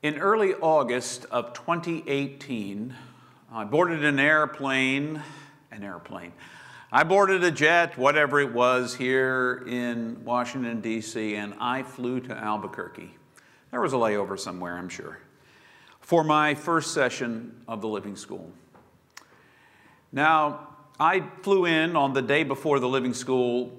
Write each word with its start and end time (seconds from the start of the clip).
In 0.00 0.18
early 0.18 0.54
August 0.54 1.26
of 1.32 1.54
2018, 1.54 2.94
I 3.52 3.64
boarded 3.64 4.04
an 4.04 4.20
airplane, 4.20 5.20
an 5.72 5.82
airplane. 5.82 6.32
I 6.92 7.02
boarded 7.02 7.42
a 7.42 7.50
jet, 7.50 7.98
whatever 7.98 8.38
it 8.38 8.52
was, 8.52 8.94
here 8.94 9.64
in 9.66 10.24
Washington, 10.24 10.80
D.C., 10.80 11.34
and 11.34 11.52
I 11.58 11.82
flew 11.82 12.20
to 12.20 12.32
Albuquerque. 12.32 13.12
There 13.72 13.80
was 13.80 13.92
a 13.92 13.96
layover 13.96 14.38
somewhere, 14.38 14.78
I'm 14.78 14.88
sure, 14.88 15.18
for 15.98 16.22
my 16.22 16.54
first 16.54 16.94
session 16.94 17.60
of 17.66 17.80
the 17.80 17.88
Living 17.88 18.14
School. 18.14 18.52
Now, 20.12 20.76
I 21.00 21.24
flew 21.42 21.64
in 21.64 21.96
on 21.96 22.12
the 22.12 22.22
day 22.22 22.44
before 22.44 22.78
the 22.78 22.88
Living 22.88 23.14
School. 23.14 23.72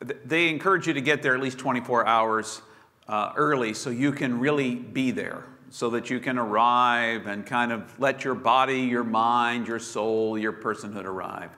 They 0.00 0.48
encourage 0.48 0.86
you 0.86 0.94
to 0.94 1.02
get 1.02 1.22
there 1.22 1.34
at 1.34 1.42
least 1.42 1.58
24 1.58 2.06
hours 2.06 2.62
uh, 3.08 3.32
early 3.36 3.74
so 3.74 3.90
you 3.90 4.12
can 4.12 4.40
really 4.40 4.74
be 4.74 5.10
there, 5.10 5.44
so 5.70 5.90
that 5.90 6.10
you 6.10 6.20
can 6.20 6.38
arrive 6.38 7.26
and 7.26 7.44
kind 7.44 7.72
of 7.72 7.98
let 7.98 8.24
your 8.24 8.34
body, 8.34 8.80
your 8.80 9.04
mind, 9.04 9.68
your 9.68 9.78
soul, 9.78 10.38
your 10.38 10.52
personhood 10.52 11.04
arrive. 11.04 11.50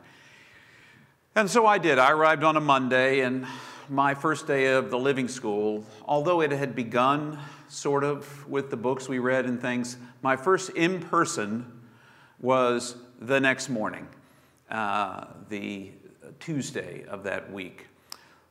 And 1.35 1.49
so 1.49 1.67
I 1.67 1.79
did. 1.79 1.99
I 1.99 2.11
arrived 2.11 2.43
on 2.43 2.57
a 2.57 2.61
Monday, 2.61 3.21
and 3.21 3.47
my 3.89 4.15
first 4.15 4.47
day 4.47 4.67
of 4.75 4.91
the 4.91 4.99
living 4.99 5.29
school, 5.29 5.85
although 6.05 6.41
it 6.41 6.51
had 6.51 6.75
begun 6.75 7.39
sort 7.69 8.05
of 8.05 8.49
with 8.49 8.71
the 8.71 8.77
books 8.77 9.09
we 9.09 9.19
read 9.19 9.47
and 9.47 9.61
things, 9.61 9.97
my 10.23 10.37
first 10.37 10.71
in 10.71 11.01
person 11.01 11.65
was 12.41 12.97
the 13.21 13.41
next 13.41 13.69
morning, 13.69 14.07
uh, 14.71 15.27
the 15.49 15.93
Tuesday 16.41 17.05
of 17.09 17.25
that 17.25 17.53
week. 17.53 17.87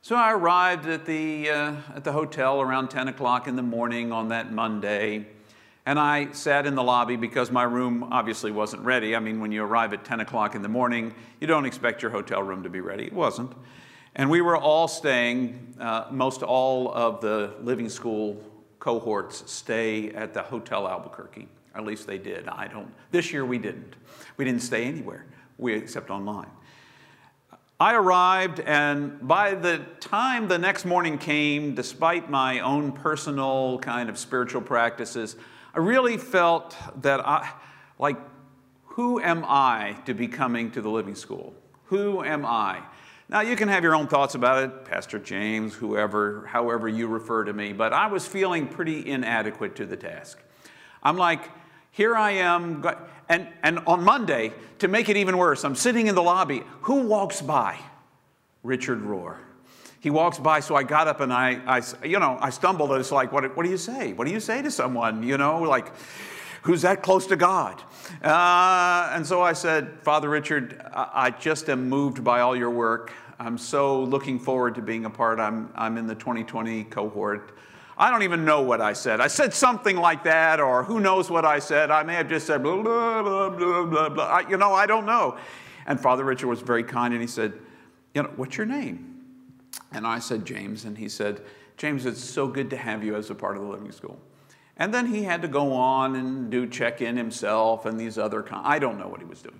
So 0.00 0.14
I 0.14 0.32
arrived 0.32 0.86
at 0.86 1.04
the, 1.06 1.50
uh, 1.50 1.74
at 1.96 2.04
the 2.04 2.12
hotel 2.12 2.60
around 2.60 2.88
10 2.88 3.08
o'clock 3.08 3.48
in 3.48 3.56
the 3.56 3.62
morning 3.62 4.12
on 4.12 4.28
that 4.28 4.52
Monday, 4.52 5.26
and 5.84 5.98
I 5.98 6.30
sat 6.30 6.66
in 6.66 6.76
the 6.76 6.84
lobby 6.84 7.16
because 7.16 7.50
my 7.50 7.64
room 7.64 8.04
obviously 8.04 8.52
wasn't 8.52 8.82
ready. 8.82 9.16
I 9.16 9.18
mean, 9.18 9.40
when 9.40 9.50
you 9.50 9.64
arrive 9.64 9.92
at 9.92 10.04
10 10.04 10.20
o'clock 10.20 10.54
in 10.54 10.62
the 10.62 10.68
morning, 10.68 11.14
you 11.40 11.48
don't 11.48 11.66
expect 11.66 12.00
your 12.00 12.12
hotel 12.12 12.42
room 12.42 12.62
to 12.62 12.70
be 12.70 12.80
ready. 12.80 13.06
It 13.06 13.12
wasn't. 13.12 13.52
And 14.14 14.30
we 14.30 14.40
were 14.40 14.56
all 14.56 14.86
staying, 14.86 15.74
uh, 15.80 16.06
most 16.12 16.44
all 16.44 16.94
of 16.94 17.20
the 17.20 17.54
living 17.60 17.88
school 17.88 18.40
cohorts 18.78 19.50
stay 19.50 20.10
at 20.10 20.32
the 20.32 20.42
Hotel 20.42 20.86
Albuquerque. 20.86 21.48
At 21.74 21.84
least 21.84 22.06
they 22.06 22.18
did. 22.18 22.48
I 22.48 22.68
don't. 22.68 22.92
This 23.10 23.32
year 23.32 23.44
we 23.44 23.58
didn't. 23.58 23.96
We 24.36 24.44
didn't 24.44 24.62
stay 24.62 24.84
anywhere, 24.84 25.26
we 25.58 25.74
except 25.74 26.08
online. 26.08 26.50
I 27.80 27.94
arrived, 27.94 28.58
and 28.58 29.26
by 29.28 29.54
the 29.54 29.78
time 30.00 30.48
the 30.48 30.58
next 30.58 30.84
morning 30.84 31.16
came, 31.16 31.76
despite 31.76 32.28
my 32.28 32.58
own 32.58 32.90
personal 32.90 33.78
kind 33.78 34.08
of 34.08 34.18
spiritual 34.18 34.62
practices, 34.62 35.36
I 35.72 35.78
really 35.78 36.16
felt 36.16 36.76
that 37.02 37.24
I, 37.24 37.48
like, 38.00 38.16
who 38.84 39.20
am 39.20 39.44
I 39.46 39.96
to 40.06 40.14
be 40.14 40.26
coming 40.26 40.72
to 40.72 40.80
the 40.80 40.90
living 40.90 41.14
school? 41.14 41.54
Who 41.84 42.24
am 42.24 42.44
I? 42.44 42.82
Now, 43.28 43.42
you 43.42 43.54
can 43.54 43.68
have 43.68 43.84
your 43.84 43.94
own 43.94 44.08
thoughts 44.08 44.34
about 44.34 44.64
it, 44.64 44.84
Pastor 44.84 45.20
James, 45.20 45.72
whoever, 45.72 46.46
however 46.46 46.88
you 46.88 47.06
refer 47.06 47.44
to 47.44 47.52
me, 47.52 47.72
but 47.72 47.92
I 47.92 48.08
was 48.08 48.26
feeling 48.26 48.66
pretty 48.66 49.08
inadequate 49.08 49.76
to 49.76 49.86
the 49.86 49.96
task. 49.96 50.42
I'm 51.00 51.16
like, 51.16 51.48
here 51.92 52.16
I 52.16 52.32
am, 52.32 52.80
and, 53.28 53.48
and 53.62 53.80
on 53.80 54.02
Monday, 54.02 54.52
to 54.78 54.88
make 54.88 55.08
it 55.08 55.16
even 55.16 55.36
worse, 55.36 55.64
I'm 55.64 55.74
sitting 55.74 56.06
in 56.06 56.14
the 56.14 56.22
lobby. 56.22 56.62
Who 56.82 57.02
walks 57.02 57.42
by? 57.42 57.78
Richard 58.62 59.02
Rohr. 59.02 59.36
He 60.00 60.10
walks 60.10 60.38
by, 60.38 60.60
so 60.60 60.76
I 60.76 60.84
got 60.84 61.08
up 61.08 61.20
and 61.20 61.32
I, 61.32 61.60
I 61.66 62.06
you 62.06 62.18
know, 62.18 62.38
I 62.40 62.50
stumbled. 62.50 62.92
It's 62.92 63.10
like, 63.10 63.32
what, 63.32 63.56
what 63.56 63.64
do 63.64 63.70
you 63.70 63.76
say? 63.76 64.12
What 64.12 64.26
do 64.26 64.32
you 64.32 64.40
say 64.40 64.62
to 64.62 64.70
someone, 64.70 65.22
you 65.22 65.36
know, 65.36 65.60
like, 65.62 65.92
who's 66.62 66.82
that 66.82 67.02
close 67.02 67.26
to 67.26 67.36
God? 67.36 67.82
Uh, 68.22 69.10
and 69.12 69.26
so 69.26 69.42
I 69.42 69.52
said, 69.52 70.00
Father 70.02 70.28
Richard, 70.28 70.80
I, 70.92 71.30
just 71.30 71.68
am 71.68 71.88
moved 71.88 72.22
by 72.22 72.40
all 72.40 72.56
your 72.56 72.70
work. 72.70 73.12
I'm 73.40 73.58
so 73.58 74.02
looking 74.04 74.38
forward 74.38 74.76
to 74.76 74.82
being 74.82 75.04
a 75.04 75.10
part. 75.10 75.40
I'm, 75.40 75.70
I'm 75.74 75.98
in 75.98 76.06
the 76.06 76.14
2020 76.14 76.84
cohort. 76.84 77.58
I 77.98 78.10
don't 78.10 78.22
even 78.22 78.44
know 78.44 78.62
what 78.62 78.80
I 78.80 78.92
said. 78.92 79.20
I 79.20 79.26
said 79.26 79.52
something 79.52 79.96
like 79.96 80.22
that, 80.22 80.60
or 80.60 80.84
who 80.84 81.00
knows 81.00 81.28
what 81.28 81.44
I 81.44 81.58
said. 81.58 81.90
I 81.90 82.04
may 82.04 82.14
have 82.14 82.28
just 82.28 82.46
said 82.46 82.62
blah, 82.62 82.80
blah, 82.80 83.22
blah, 83.22 83.50
blah, 83.50 83.84
blah, 83.86 84.08
blah. 84.08 84.24
I, 84.24 84.48
you 84.48 84.56
know, 84.56 84.72
I 84.72 84.86
don't 84.86 85.04
know. 85.04 85.36
And 85.86 86.00
Father 86.00 86.24
Richard 86.24 86.46
was 86.46 86.60
very 86.60 86.84
kind 86.84 87.12
and 87.12 87.20
he 87.20 87.26
said, 87.26 87.54
You 88.14 88.22
know, 88.22 88.30
what's 88.36 88.56
your 88.56 88.66
name? 88.66 89.24
And 89.90 90.06
I 90.06 90.20
said, 90.20 90.44
James. 90.44 90.84
And 90.84 90.96
he 90.96 91.08
said, 91.08 91.40
James, 91.76 92.06
it's 92.06 92.22
so 92.22 92.46
good 92.46 92.70
to 92.70 92.76
have 92.76 93.02
you 93.02 93.16
as 93.16 93.30
a 93.30 93.34
part 93.34 93.56
of 93.56 93.62
the 93.62 93.68
Living 93.68 93.90
School. 93.90 94.20
And 94.76 94.94
then 94.94 95.06
he 95.06 95.24
had 95.24 95.42
to 95.42 95.48
go 95.48 95.72
on 95.72 96.14
and 96.14 96.50
do 96.50 96.68
check 96.68 97.00
in 97.02 97.16
himself 97.16 97.84
and 97.84 97.98
these 97.98 98.16
other, 98.16 98.42
con- 98.42 98.62
I 98.64 98.78
don't 98.78 98.98
know 98.98 99.08
what 99.08 99.18
he 99.18 99.26
was 99.26 99.42
doing 99.42 99.58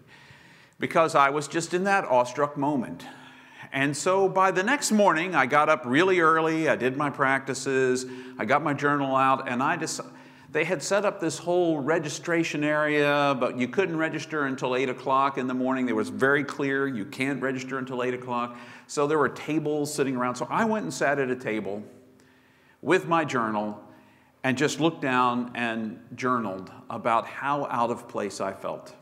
because 0.79 1.15
I 1.15 1.31
was 1.31 1.49
just 1.49 1.75
in 1.75 1.85
that 1.85 2.05
awestruck 2.05 2.57
moment. 2.57 3.05
And 3.73 3.97
so 3.97 4.29
by 4.29 4.51
the 4.51 4.63
next 4.63 4.93
morning, 4.93 5.35
I 5.35 5.47
got 5.47 5.69
up 5.69 5.83
really 5.85 6.21
early, 6.21 6.69
I 6.69 6.77
did 6.77 6.97
my 6.97 7.11
practices, 7.11 8.07
I 8.39 8.45
got 8.45 8.63
my 8.63 8.75
journal 8.75 9.15
out, 9.15 9.49
and 9.49 9.63
I 9.63 9.77
decided. 9.77 10.13
They 10.51 10.65
had 10.65 10.83
set 10.83 11.05
up 11.05 11.21
this 11.21 11.37
whole 11.37 11.79
registration 11.79 12.65
area, 12.65 13.37
but 13.39 13.59
you 13.59 13.69
couldn't 13.69 13.99
register 13.99 14.47
until 14.47 14.77
8 14.77 14.89
o'clock 14.89 15.37
in 15.37 15.47
the 15.47 15.53
morning. 15.53 15.91
It 15.91 15.95
was 15.95 16.09
very 16.09 16.43
clear 16.43 16.89
you 16.89 17.05
can't 17.05 17.43
register 17.43 17.77
until 17.79 18.03
8 18.03 18.15
o'clock. 18.15 18.57
So 18.87 19.07
there 19.07 19.19
were 19.19 19.29
tables 19.29 19.93
sitting 19.93 20.17
around. 20.17 20.37
So 20.37 20.47
I 20.49 20.65
went 20.65 20.85
and 20.85 20.95
sat 20.95 21.19
at 21.19 21.29
a 21.29 21.37
table 21.37 21.83
with 22.81 23.07
my 23.07 23.27
journal 23.27 23.79
and 24.43 24.57
just 24.57 24.81
looked 24.81 25.03
down 25.03 25.51
and 25.55 26.01
journaled 26.15 26.73
about 26.89 27.27
how 27.27 27.67
out 27.67 27.91
of 27.91 28.09
place 28.09 28.41
I 28.41 28.55
felt 28.55 28.95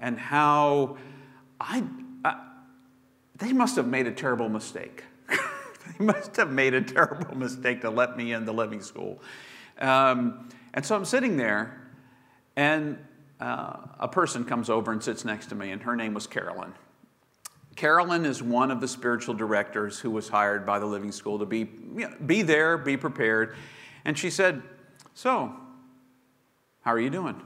and 0.00 0.16
how 0.16 0.98
I, 1.60 1.82
they 3.36 3.52
must 3.52 3.76
have 3.76 3.86
made 3.86 4.06
a 4.06 4.12
terrible 4.12 4.48
mistake. 4.48 5.04
they 5.28 6.04
must 6.04 6.36
have 6.36 6.50
made 6.50 6.74
a 6.74 6.82
terrible 6.82 7.36
mistake 7.36 7.80
to 7.82 7.90
let 7.90 8.16
me 8.16 8.32
in 8.32 8.44
the 8.44 8.52
living 8.52 8.80
school. 8.80 9.20
Um, 9.78 10.48
and 10.72 10.84
so 10.84 10.94
I'm 10.96 11.04
sitting 11.04 11.36
there, 11.36 11.90
and 12.56 12.98
uh, 13.40 13.76
a 13.98 14.08
person 14.08 14.44
comes 14.44 14.70
over 14.70 14.92
and 14.92 15.02
sits 15.02 15.24
next 15.24 15.46
to 15.46 15.54
me, 15.54 15.72
and 15.72 15.82
her 15.82 15.96
name 15.96 16.14
was 16.14 16.26
Carolyn. 16.26 16.72
Carolyn 17.76 18.24
is 18.24 18.42
one 18.42 18.70
of 18.70 18.80
the 18.80 18.86
spiritual 18.86 19.34
directors 19.34 19.98
who 19.98 20.10
was 20.10 20.28
hired 20.28 20.64
by 20.64 20.78
the 20.78 20.86
Living 20.86 21.10
School 21.10 21.40
to 21.40 21.46
be, 21.46 21.58
you 21.96 22.08
know, 22.08 22.14
be 22.24 22.42
there, 22.42 22.78
be 22.78 22.96
prepared. 22.96 23.56
And 24.04 24.16
she 24.16 24.30
said, 24.30 24.62
So, 25.14 25.52
how 26.82 26.92
are 26.92 27.00
you 27.00 27.10
doing? 27.10 27.40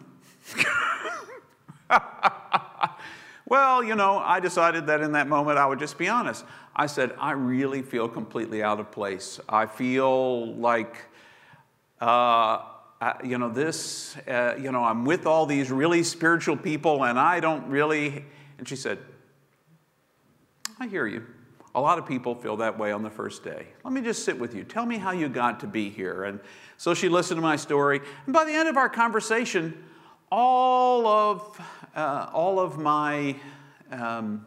Well, 3.49 3.83
you 3.83 3.95
know, 3.95 4.19
I 4.19 4.41
decided 4.41 4.89
that 4.89 5.01
in 5.01 5.13
that 5.13 5.27
moment 5.27 5.57
I 5.57 5.65
would 5.65 5.79
just 5.79 5.97
be 5.97 6.07
honest. 6.07 6.45
I 6.77 6.85
said, 6.85 7.15
I 7.19 7.31
really 7.33 7.81
feel 7.81 8.07
completely 8.07 8.63
out 8.63 8.79
of 8.79 8.91
place. 8.91 9.41
I 9.49 9.65
feel 9.65 10.55
like, 10.57 10.97
uh, 11.99 12.61
I, 13.01 13.15
you 13.25 13.39
know, 13.39 13.49
this, 13.49 14.19
uh, 14.29 14.57
you 14.61 14.71
know, 14.71 14.85
I'm 14.85 15.07
with 15.07 15.25
all 15.25 15.47
these 15.47 15.71
really 15.71 16.03
spiritual 16.03 16.59
people 16.59 17.05
and 17.05 17.19
I 17.19 17.41
don't 17.41 17.67
really. 17.69 18.27
And 18.59 18.69
she 18.69 18.77
said, 18.77 18.99
I 20.79 20.87
hear 20.87 21.07
you. 21.07 21.25
A 21.75 21.81
lot 21.81 21.99
of 21.99 22.07
people 22.07 22.35
feel 22.35 22.59
that 22.59 22.79
way 22.79 22.93
on 22.93 23.03
the 23.03 23.11
first 23.11 23.45
day. 23.45 23.69
Let 23.83 23.95
me 23.95 24.03
just 24.03 24.25
sit 24.25 24.39
with 24.39 24.55
you. 24.55 24.63
Tell 24.63 24.85
me 24.85 24.99
how 24.99 25.13
you 25.13 25.29
got 25.29 25.61
to 25.61 25.67
be 25.67 25.89
here. 25.89 26.25
And 26.25 26.39
so 26.77 26.93
she 26.93 27.09
listened 27.09 27.39
to 27.39 27.43
my 27.43 27.57
story. 27.57 28.01
And 28.27 28.35
by 28.35 28.45
the 28.45 28.53
end 28.53 28.69
of 28.69 28.77
our 28.77 28.91
conversation, 28.91 29.85
all 30.31 31.07
of 31.07 31.61
uh, 31.95 32.29
all 32.33 32.61
of 32.61 32.79
my 32.79 33.37
um, 33.91 34.47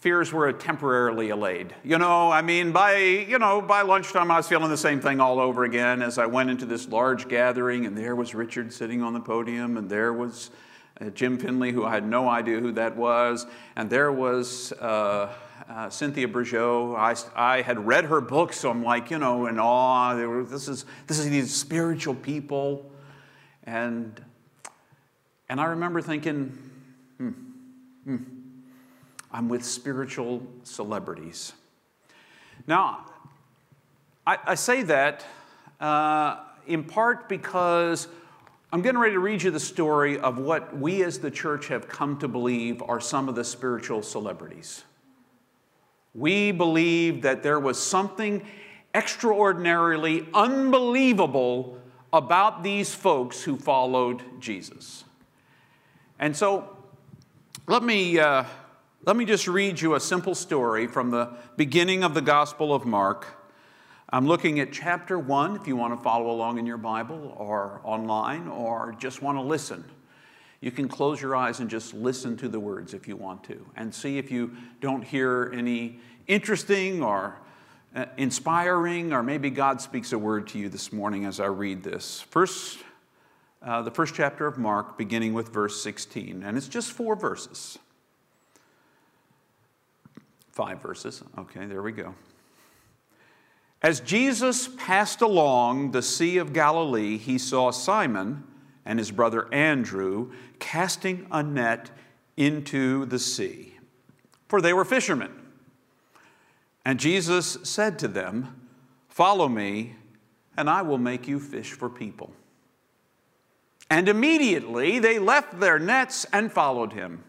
fears 0.00 0.32
were 0.32 0.52
temporarily 0.52 1.30
allayed. 1.30 1.74
You 1.82 1.98
know, 1.98 2.30
I 2.30 2.42
mean, 2.42 2.72
by, 2.72 2.96
you 2.96 3.38
know, 3.38 3.60
by 3.60 3.82
lunchtime, 3.82 4.30
I 4.30 4.36
was 4.36 4.48
feeling 4.48 4.70
the 4.70 4.76
same 4.76 5.00
thing 5.00 5.20
all 5.20 5.40
over 5.40 5.64
again 5.64 6.02
as 6.02 6.18
I 6.18 6.26
went 6.26 6.50
into 6.50 6.66
this 6.66 6.88
large 6.88 7.28
gathering, 7.28 7.86
and 7.86 7.96
there 7.96 8.14
was 8.14 8.34
Richard 8.34 8.72
sitting 8.72 9.02
on 9.02 9.14
the 9.14 9.20
podium, 9.20 9.76
and 9.76 9.90
there 9.90 10.12
was 10.12 10.50
uh, 11.00 11.10
Jim 11.10 11.38
Finley, 11.38 11.72
who 11.72 11.84
I 11.84 11.90
had 11.90 12.06
no 12.06 12.28
idea 12.28 12.60
who 12.60 12.72
that 12.72 12.96
was, 12.96 13.46
and 13.74 13.90
there 13.90 14.12
was 14.12 14.72
uh, 14.74 15.32
uh, 15.68 15.90
Cynthia 15.90 16.28
Bourgeault. 16.28 16.96
I, 16.96 17.56
I 17.56 17.62
had 17.62 17.86
read 17.86 18.04
her 18.04 18.20
book, 18.20 18.52
so 18.52 18.70
I'm 18.70 18.84
like, 18.84 19.10
you 19.10 19.18
know, 19.18 19.46
in 19.46 19.58
awe. 19.58 20.14
Were, 20.14 20.44
this, 20.44 20.68
is, 20.68 20.84
this 21.06 21.18
is 21.18 21.28
these 21.28 21.54
spiritual 21.54 22.14
people. 22.14 22.90
And 23.64 24.20
and 25.48 25.60
I 25.60 25.66
remember 25.66 26.00
thinking, 26.00 26.58
hmm, 27.18 27.30
hmm, 28.04 28.16
I'm 29.30 29.48
with 29.48 29.64
spiritual 29.64 30.42
celebrities. 30.64 31.52
Now, 32.66 33.06
I, 34.26 34.38
I 34.44 34.54
say 34.54 34.82
that 34.82 35.24
uh, 35.80 36.38
in 36.66 36.84
part 36.84 37.28
because 37.28 38.08
I'm 38.72 38.82
getting 38.82 38.98
ready 38.98 39.14
to 39.14 39.20
read 39.20 39.42
you 39.42 39.50
the 39.50 39.60
story 39.60 40.18
of 40.18 40.38
what 40.38 40.76
we 40.76 41.02
as 41.04 41.18
the 41.18 41.30
church 41.30 41.68
have 41.68 41.88
come 41.88 42.18
to 42.18 42.28
believe 42.28 42.82
are 42.82 43.00
some 43.00 43.28
of 43.28 43.34
the 43.34 43.44
spiritual 43.44 44.02
celebrities. 44.02 44.84
We 46.14 46.50
believe 46.50 47.22
that 47.22 47.42
there 47.42 47.60
was 47.60 47.80
something 47.80 48.44
extraordinarily 48.94 50.26
unbelievable 50.34 51.78
about 52.12 52.62
these 52.62 52.94
folks 52.94 53.42
who 53.42 53.56
followed 53.56 54.22
Jesus. 54.40 55.04
And 56.18 56.34
so 56.34 56.76
let 57.66 57.82
me, 57.82 58.18
uh, 58.18 58.44
let 59.04 59.16
me 59.16 59.26
just 59.26 59.46
read 59.46 59.80
you 59.80 59.96
a 59.96 60.00
simple 60.00 60.34
story 60.34 60.86
from 60.86 61.10
the 61.10 61.30
beginning 61.56 62.02
of 62.02 62.14
the 62.14 62.22
Gospel 62.22 62.72
of 62.74 62.86
Mark. 62.86 63.26
I'm 64.08 64.26
looking 64.26 64.60
at 64.60 64.72
chapter 64.72 65.18
one 65.18 65.56
if 65.56 65.66
you 65.66 65.76
want 65.76 65.94
to 65.94 66.02
follow 66.02 66.30
along 66.30 66.58
in 66.58 66.64
your 66.64 66.78
Bible 66.78 67.34
or 67.36 67.82
online 67.84 68.48
or 68.48 68.94
just 68.98 69.20
want 69.20 69.36
to 69.36 69.42
listen. 69.42 69.84
You 70.62 70.70
can 70.70 70.88
close 70.88 71.20
your 71.20 71.36
eyes 71.36 71.60
and 71.60 71.68
just 71.68 71.92
listen 71.92 72.36
to 72.38 72.48
the 72.48 72.58
words 72.58 72.94
if 72.94 73.06
you 73.06 73.16
want 73.16 73.44
to 73.44 73.66
and 73.76 73.94
see 73.94 74.16
if 74.16 74.30
you 74.30 74.56
don't 74.80 75.02
hear 75.02 75.52
any 75.54 76.00
interesting 76.28 77.02
or 77.02 77.36
uh, 77.94 78.06
inspiring, 78.16 79.12
or 79.12 79.22
maybe 79.22 79.50
God 79.50 79.82
speaks 79.82 80.12
a 80.12 80.18
word 80.18 80.48
to 80.48 80.58
you 80.58 80.70
this 80.70 80.92
morning 80.92 81.26
as 81.26 81.40
I 81.40 81.46
read 81.46 81.82
this. 81.82 82.22
First, 82.22 82.78
uh, 83.62 83.82
the 83.82 83.90
first 83.90 84.14
chapter 84.14 84.46
of 84.46 84.58
Mark, 84.58 84.98
beginning 84.98 85.34
with 85.34 85.48
verse 85.48 85.82
16, 85.82 86.42
and 86.42 86.56
it's 86.56 86.68
just 86.68 86.92
four 86.92 87.16
verses. 87.16 87.78
Five 90.52 90.80
verses. 90.80 91.22
Okay, 91.38 91.66
there 91.66 91.82
we 91.82 91.92
go. 91.92 92.14
As 93.82 94.00
Jesus 94.00 94.68
passed 94.76 95.20
along 95.20 95.90
the 95.90 96.02
Sea 96.02 96.38
of 96.38 96.52
Galilee, 96.52 97.18
he 97.18 97.38
saw 97.38 97.70
Simon 97.70 98.44
and 98.84 98.98
his 98.98 99.10
brother 99.10 99.52
Andrew 99.52 100.32
casting 100.58 101.26
a 101.30 101.42
net 101.42 101.90
into 102.36 103.04
the 103.06 103.18
sea, 103.18 103.74
for 104.48 104.60
they 104.60 104.72
were 104.72 104.84
fishermen. 104.84 105.32
And 106.84 107.00
Jesus 107.00 107.58
said 107.64 107.98
to 107.98 108.08
them, 108.08 108.60
Follow 109.08 109.48
me, 109.48 109.96
and 110.56 110.70
I 110.70 110.82
will 110.82 110.98
make 110.98 111.26
you 111.26 111.40
fish 111.40 111.72
for 111.72 111.88
people. 111.88 112.32
And 113.88 114.08
immediately 114.08 114.98
they 114.98 115.18
left 115.18 115.60
their 115.60 115.78
nets 115.78 116.26
and 116.32 116.52
followed 116.52 116.92
him. 116.92 117.22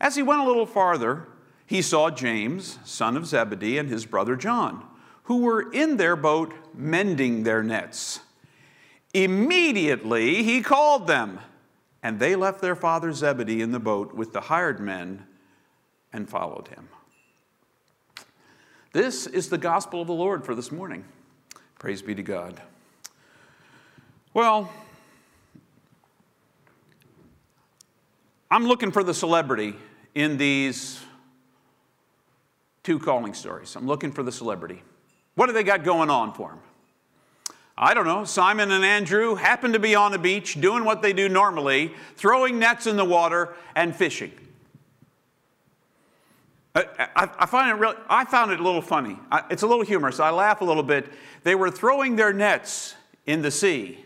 As 0.00 0.16
he 0.16 0.22
went 0.22 0.40
a 0.40 0.46
little 0.46 0.66
farther, 0.66 1.26
he 1.66 1.82
saw 1.82 2.10
James, 2.10 2.78
son 2.84 3.16
of 3.16 3.26
Zebedee, 3.26 3.78
and 3.78 3.88
his 3.88 4.06
brother 4.06 4.36
John, 4.36 4.84
who 5.24 5.38
were 5.38 5.70
in 5.72 5.96
their 5.96 6.16
boat 6.16 6.52
mending 6.74 7.42
their 7.42 7.62
nets. 7.62 8.20
Immediately 9.12 10.42
he 10.42 10.62
called 10.62 11.06
them, 11.06 11.40
and 12.02 12.18
they 12.18 12.34
left 12.34 12.60
their 12.60 12.76
father 12.76 13.12
Zebedee 13.12 13.60
in 13.60 13.72
the 13.72 13.80
boat 13.80 14.14
with 14.14 14.32
the 14.32 14.40
hired 14.42 14.80
men 14.80 15.26
and 16.12 16.28
followed 16.28 16.68
him. 16.68 16.88
This 18.92 19.26
is 19.26 19.48
the 19.48 19.58
gospel 19.58 20.00
of 20.00 20.08
the 20.08 20.14
Lord 20.14 20.44
for 20.44 20.54
this 20.54 20.72
morning. 20.72 21.04
Praise 21.78 22.02
be 22.02 22.14
to 22.14 22.22
God. 22.22 22.60
Well, 24.34 24.72
I'm 28.50 28.66
looking 28.66 28.90
for 28.90 29.04
the 29.04 29.14
celebrity 29.14 29.74
in 30.14 30.36
these 30.36 31.00
two 32.82 32.98
calling 32.98 33.34
stories. 33.34 33.76
I'm 33.76 33.86
looking 33.86 34.10
for 34.10 34.22
the 34.22 34.32
celebrity. 34.32 34.82
What 35.36 35.46
do 35.46 35.52
they 35.52 35.62
got 35.62 35.84
going 35.84 36.10
on 36.10 36.32
for 36.34 36.48
them? 36.48 36.58
I 37.78 37.94
don't 37.94 38.06
know. 38.06 38.24
Simon 38.24 38.72
and 38.72 38.84
Andrew 38.84 39.36
happen 39.36 39.72
to 39.72 39.78
be 39.78 39.94
on 39.94 40.12
the 40.12 40.18
beach 40.18 40.60
doing 40.60 40.84
what 40.84 41.00
they 41.00 41.12
do 41.12 41.28
normally, 41.28 41.94
throwing 42.16 42.58
nets 42.58 42.86
in 42.86 42.96
the 42.96 43.04
water 43.04 43.54
and 43.74 43.94
fishing. 43.94 44.32
I, 46.74 46.84
I, 47.16 47.30
I, 47.38 47.46
find 47.46 47.70
it 47.70 47.80
really, 47.80 47.96
I 48.08 48.24
found 48.24 48.52
it 48.52 48.60
a 48.60 48.62
little 48.62 48.82
funny. 48.82 49.18
I, 49.30 49.44
it's 49.50 49.62
a 49.62 49.66
little 49.66 49.84
humorous. 49.84 50.20
I 50.20 50.30
laugh 50.30 50.60
a 50.60 50.64
little 50.64 50.82
bit. 50.82 51.06
They 51.42 51.54
were 51.54 51.70
throwing 51.70 52.16
their 52.16 52.32
nets 52.32 52.94
in 53.26 53.42
the 53.42 53.50
sea, 53.50 54.04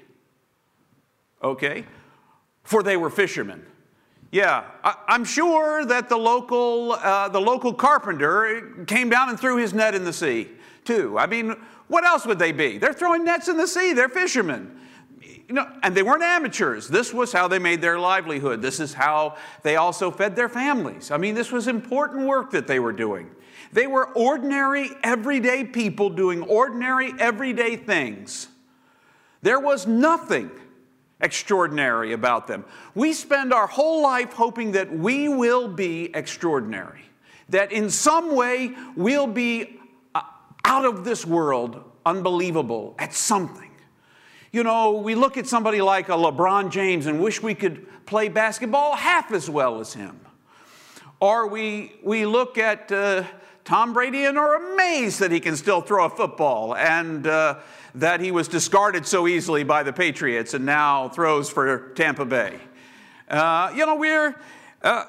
okay, 1.43 1.85
for 2.63 2.83
they 2.83 2.97
were 2.97 3.11
fishermen. 3.11 3.65
Yeah, 4.35 4.65
I, 4.83 5.15
am 5.15 5.25
sure 5.25 5.85
that 5.85 6.09
the 6.09 6.17
local, 6.17 6.95
uh, 6.95 7.29
the 7.29 7.41
local 7.41 7.73
carpenter 7.73 8.85
came 8.85 9.09
down 9.09 9.29
and 9.29 9.39
threw 9.39 9.59
his 9.59 9.73
net 9.73 9.95
in 9.95 10.03
the 10.03 10.13
sea, 10.13 10.49
too. 10.85 11.17
I 11.17 11.29
mean, 11.29 11.55
what 11.87 12.05
else 12.05 12.27
would 12.27 12.41
they 12.41 12.51
be? 12.51 12.77
They're 12.79 12.93
throwing 12.93 13.23
nets 13.23 13.47
in 13.47 13.57
the 13.57 13.69
sea, 13.69 13.93
they're 13.93 14.09
fishermen 14.09 14.81
you 15.49 15.55
know, 15.55 15.71
and 15.85 15.95
they 15.95 16.03
weren't 16.03 16.25
amateurs. 16.25 16.89
This 16.89 17.15
was 17.15 17.33
how 17.33 17.47
they 17.47 17.61
made 17.61 17.81
their 17.81 17.97
livelihood. 17.97 18.61
This 18.61 18.81
is 18.81 18.93
how 18.93 19.37
they 19.63 19.77
also 19.77 20.11
fed 20.11 20.35
their 20.35 20.49
families. 20.49 21.13
I 21.13 21.17
mean, 21.17 21.37
this 21.37 21.53
was 21.53 21.69
important 21.69 22.27
work 22.27 22.51
that 22.53 22.67
they 22.67 22.81
were 22.81 22.93
doing. 22.93 23.31
They 23.73 23.87
were 23.87 24.09
ordinary, 24.15 24.91
everyday 25.05 25.65
people 25.65 26.11
doing 26.11 26.43
ordinary, 26.43 27.13
everyday 27.21 27.77
things. 27.77 28.49
There 29.43 29.61
was 29.61 29.87
nothing 29.87 30.51
extraordinary 31.25 32.13
about 32.13 32.47
them. 32.47 32.65
We 32.95 33.15
spend 33.15 33.53
our 33.53 33.67
whole 33.67 34.03
life 34.03 34.35
hoping 34.35 34.73
that 34.73 34.93
we 34.93 35.29
will 35.29 35.67
be 35.67 36.11
extraordinary, 36.15 37.01
that 37.49 37.73
in 37.73 37.91
some 37.91 38.37
way 38.37 38.77
we'll 38.95 39.27
be 39.27 39.81
uh, 40.15 40.21
out 40.65 40.85
of 40.85 41.05
this 41.05 41.27
world, 41.27 41.83
unbelievable 42.05 42.95
at 42.99 43.15
something. 43.15 43.71
You 44.53 44.63
know, 44.63 44.93
we 44.93 45.15
look 45.15 45.37
at 45.37 45.47
somebody 45.47 45.81
like 45.81 46.11
a 46.11 46.13
LeBron 46.13 46.71
James 46.71 47.07
and 47.07 47.21
wish 47.21 47.43
we 47.43 47.55
could 47.55 48.07
play 48.07 48.29
basketball 48.29 48.95
half 48.95 49.33
as 49.33 49.49
well 49.51 49.81
as 49.81 49.95
him. 49.95 50.21
Or 51.21 51.49
we, 51.49 51.95
we 52.03 52.27
look 52.27 52.59
at 52.59 52.93
uh, 52.93 53.25
Tom 53.65 53.95
Brady 53.95 54.27
and 54.27 54.37
are 54.39 54.73
amazed 54.75 55.21
that 55.21 55.31
he 55.31 55.41
can 55.41 55.57
still 55.57 55.81
throw 55.81 56.05
a 56.05 56.11
football 56.11 56.77
and 56.77 57.27
uh, 57.27 57.61
that 57.95 58.21
he 58.21 58.31
was 58.31 58.47
discarded 58.47 59.07
so 59.07 59.27
easily 59.27 59.65
by 59.65 59.83
the 59.83 59.93
Patriots 59.93 60.53
and 60.53 60.67
now 60.67 61.09
throws 61.09 61.49
for 61.49 61.89
Tampa 61.95 62.27
Bay. 62.27 62.61
Uh, 63.27 63.73
you 63.75 63.87
know, 63.87 63.95
we're, 63.95 64.39
uh, 64.83 65.05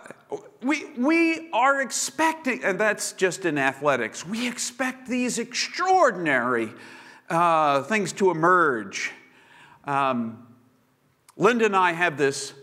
we, 0.62 0.86
we 0.98 1.52
are 1.52 1.82
expecting, 1.82 2.64
and 2.64 2.80
that's 2.80 3.12
just 3.12 3.44
in 3.44 3.58
athletics, 3.58 4.26
we 4.26 4.48
expect 4.48 5.10
these 5.10 5.38
extraordinary 5.38 6.72
uh, 7.30 7.84
things 7.84 8.14
to 8.14 8.32
emerge. 8.32 9.12
Um, 9.84 10.48
Linda 11.36 11.66
and 11.66 11.76
I 11.76 11.92
have 11.92 12.18
this 12.18 12.54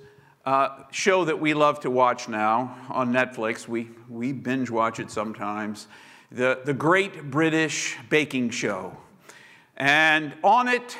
uh, 0.44 0.84
show 0.90 1.24
that 1.24 1.38
we 1.38 1.54
love 1.54 1.80
to 1.80 1.90
watch 1.90 2.28
now 2.28 2.76
on 2.90 3.12
Netflix. 3.12 3.68
We, 3.68 3.90
we 4.08 4.32
binge 4.32 4.70
watch 4.70 4.98
it 4.98 5.10
sometimes. 5.10 5.86
The, 6.30 6.60
the 6.64 6.74
Great 6.74 7.30
British 7.30 7.96
Baking 8.08 8.50
Show. 8.50 8.96
And 9.76 10.34
on 10.42 10.68
it, 10.68 10.96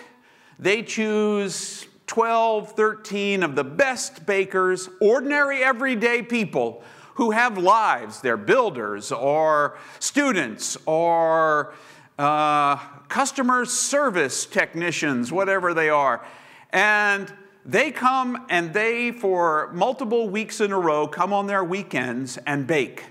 they 0.58 0.82
choose 0.82 1.86
12, 2.06 2.72
13 2.72 3.42
of 3.42 3.54
the 3.56 3.64
best 3.64 4.26
bakers, 4.26 4.88
ordinary 5.00 5.62
everyday 5.64 6.22
people 6.22 6.84
who 7.14 7.32
have 7.32 7.58
lives. 7.58 8.20
They're 8.20 8.36
builders 8.36 9.10
or 9.10 9.78
students 9.98 10.76
or 10.86 11.74
uh, 12.18 12.76
customer 13.08 13.64
service 13.64 14.46
technicians, 14.46 15.32
whatever 15.32 15.74
they 15.74 15.88
are. 15.88 16.24
And 16.70 17.32
they 17.64 17.90
come 17.90 18.46
and 18.48 18.72
they, 18.72 19.12
for 19.12 19.70
multiple 19.72 20.28
weeks 20.28 20.60
in 20.60 20.72
a 20.72 20.78
row, 20.78 21.06
come 21.06 21.32
on 21.32 21.46
their 21.46 21.62
weekends 21.62 22.38
and 22.46 22.66
bake. 22.66 23.04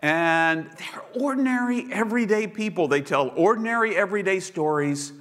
And 0.00 0.70
they're 0.78 1.22
ordinary, 1.22 1.92
everyday 1.92 2.46
people. 2.46 2.88
They 2.88 3.02
tell 3.02 3.32
ordinary, 3.36 3.96
everyday 3.96 4.40
stories. 4.40 5.12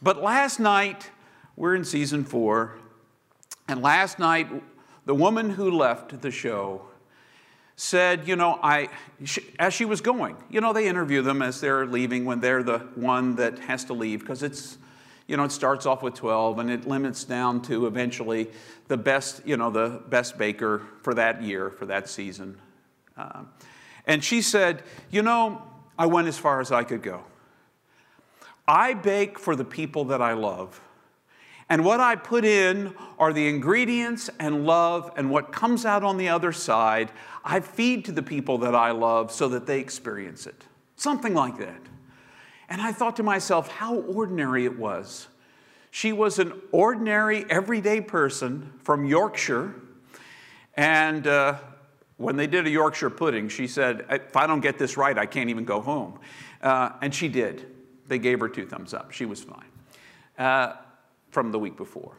But 0.00 0.22
last 0.22 0.60
night, 0.60 1.10
we're 1.56 1.74
in 1.74 1.84
season 1.84 2.24
four, 2.24 2.78
and 3.66 3.82
last 3.82 4.18
night, 4.18 4.48
the 5.06 5.14
woman 5.14 5.50
who 5.50 5.70
left 5.70 6.20
the 6.20 6.30
show 6.30 6.82
said, 7.76 8.26
you 8.26 8.36
know, 8.36 8.58
I, 8.62 8.88
as 9.58 9.74
she 9.74 9.84
was 9.84 10.00
going, 10.00 10.36
you 10.50 10.60
know, 10.60 10.72
they 10.72 10.88
interview 10.88 11.22
them 11.22 11.42
as 11.42 11.60
they're 11.60 11.86
leaving 11.86 12.24
when 12.24 12.40
they're 12.40 12.62
the 12.62 12.78
one 12.94 13.36
that 13.36 13.58
has 13.60 13.84
to 13.84 13.92
leave 13.92 14.20
because 14.20 14.42
it's, 14.42 14.78
you 15.26 15.36
know, 15.36 15.44
it 15.44 15.52
starts 15.52 15.86
off 15.86 16.02
with 16.02 16.14
12 16.14 16.58
and 16.58 16.70
it 16.70 16.86
limits 16.86 17.24
down 17.24 17.60
to 17.62 17.86
eventually 17.86 18.48
the 18.88 18.96
best, 18.96 19.42
you 19.44 19.56
know, 19.56 19.70
the 19.70 20.02
best 20.08 20.38
baker 20.38 20.82
for 21.02 21.14
that 21.14 21.42
year, 21.42 21.70
for 21.70 21.86
that 21.86 22.08
season. 22.08 22.56
Uh, 23.16 23.42
and 24.06 24.22
she 24.22 24.40
said, 24.40 24.82
you 25.10 25.22
know, 25.22 25.62
I 25.98 26.06
went 26.06 26.28
as 26.28 26.38
far 26.38 26.60
as 26.60 26.70
I 26.70 26.84
could 26.84 27.02
go. 27.02 27.24
I 28.68 28.94
bake 28.94 29.38
for 29.38 29.56
the 29.56 29.64
people 29.64 30.04
that 30.06 30.22
I 30.22 30.32
love. 30.32 30.80
And 31.68 31.84
what 31.84 31.98
I 31.98 32.14
put 32.14 32.44
in 32.44 32.94
are 33.18 33.32
the 33.32 33.48
ingredients 33.48 34.30
and 34.38 34.66
love, 34.66 35.12
and 35.16 35.30
what 35.30 35.50
comes 35.50 35.84
out 35.84 36.04
on 36.04 36.16
the 36.16 36.28
other 36.28 36.52
side, 36.52 37.10
I 37.44 37.58
feed 37.58 38.04
to 38.04 38.12
the 38.12 38.22
people 38.22 38.58
that 38.58 38.74
I 38.74 38.92
love 38.92 39.32
so 39.32 39.48
that 39.48 39.66
they 39.66 39.80
experience 39.80 40.46
it. 40.46 40.64
Something 40.94 41.34
like 41.34 41.58
that. 41.58 41.80
And 42.68 42.80
I 42.80 42.92
thought 42.92 43.16
to 43.16 43.22
myself, 43.22 43.68
how 43.68 43.96
ordinary 43.96 44.64
it 44.64 44.78
was. 44.78 45.28
She 45.90 46.12
was 46.12 46.38
an 46.38 46.52
ordinary, 46.72 47.44
everyday 47.48 48.00
person 48.00 48.72
from 48.82 49.06
Yorkshire. 49.06 49.74
And 50.74 51.26
uh, 51.26 51.58
when 52.16 52.36
they 52.36 52.46
did 52.46 52.66
a 52.66 52.70
Yorkshire 52.70 53.10
pudding, 53.10 53.48
she 53.48 53.66
said, 53.66 54.04
If 54.10 54.36
I 54.36 54.46
don't 54.46 54.60
get 54.60 54.78
this 54.78 54.96
right, 54.96 55.16
I 55.16 55.26
can't 55.26 55.48
even 55.48 55.64
go 55.64 55.80
home. 55.80 56.18
Uh, 56.60 56.90
and 57.00 57.14
she 57.14 57.28
did. 57.28 57.66
They 58.08 58.18
gave 58.18 58.40
her 58.40 58.48
two 58.48 58.66
thumbs 58.66 58.94
up. 58.94 59.12
She 59.12 59.24
was 59.24 59.42
fine 59.42 59.64
uh, 60.38 60.74
from 61.30 61.52
the 61.52 61.58
week 61.58 61.76
before. 61.76 62.16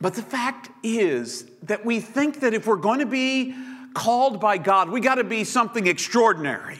But 0.00 0.14
the 0.14 0.22
fact 0.22 0.70
is 0.82 1.46
that 1.64 1.84
we 1.84 2.00
think 2.00 2.40
that 2.40 2.54
if 2.54 2.66
we're 2.66 2.76
going 2.76 3.00
to 3.00 3.06
be 3.06 3.54
called 3.94 4.40
by 4.40 4.58
God, 4.58 4.90
we 4.90 5.00
got 5.00 5.16
to 5.16 5.24
be 5.24 5.44
something 5.44 5.86
extraordinary. 5.86 6.78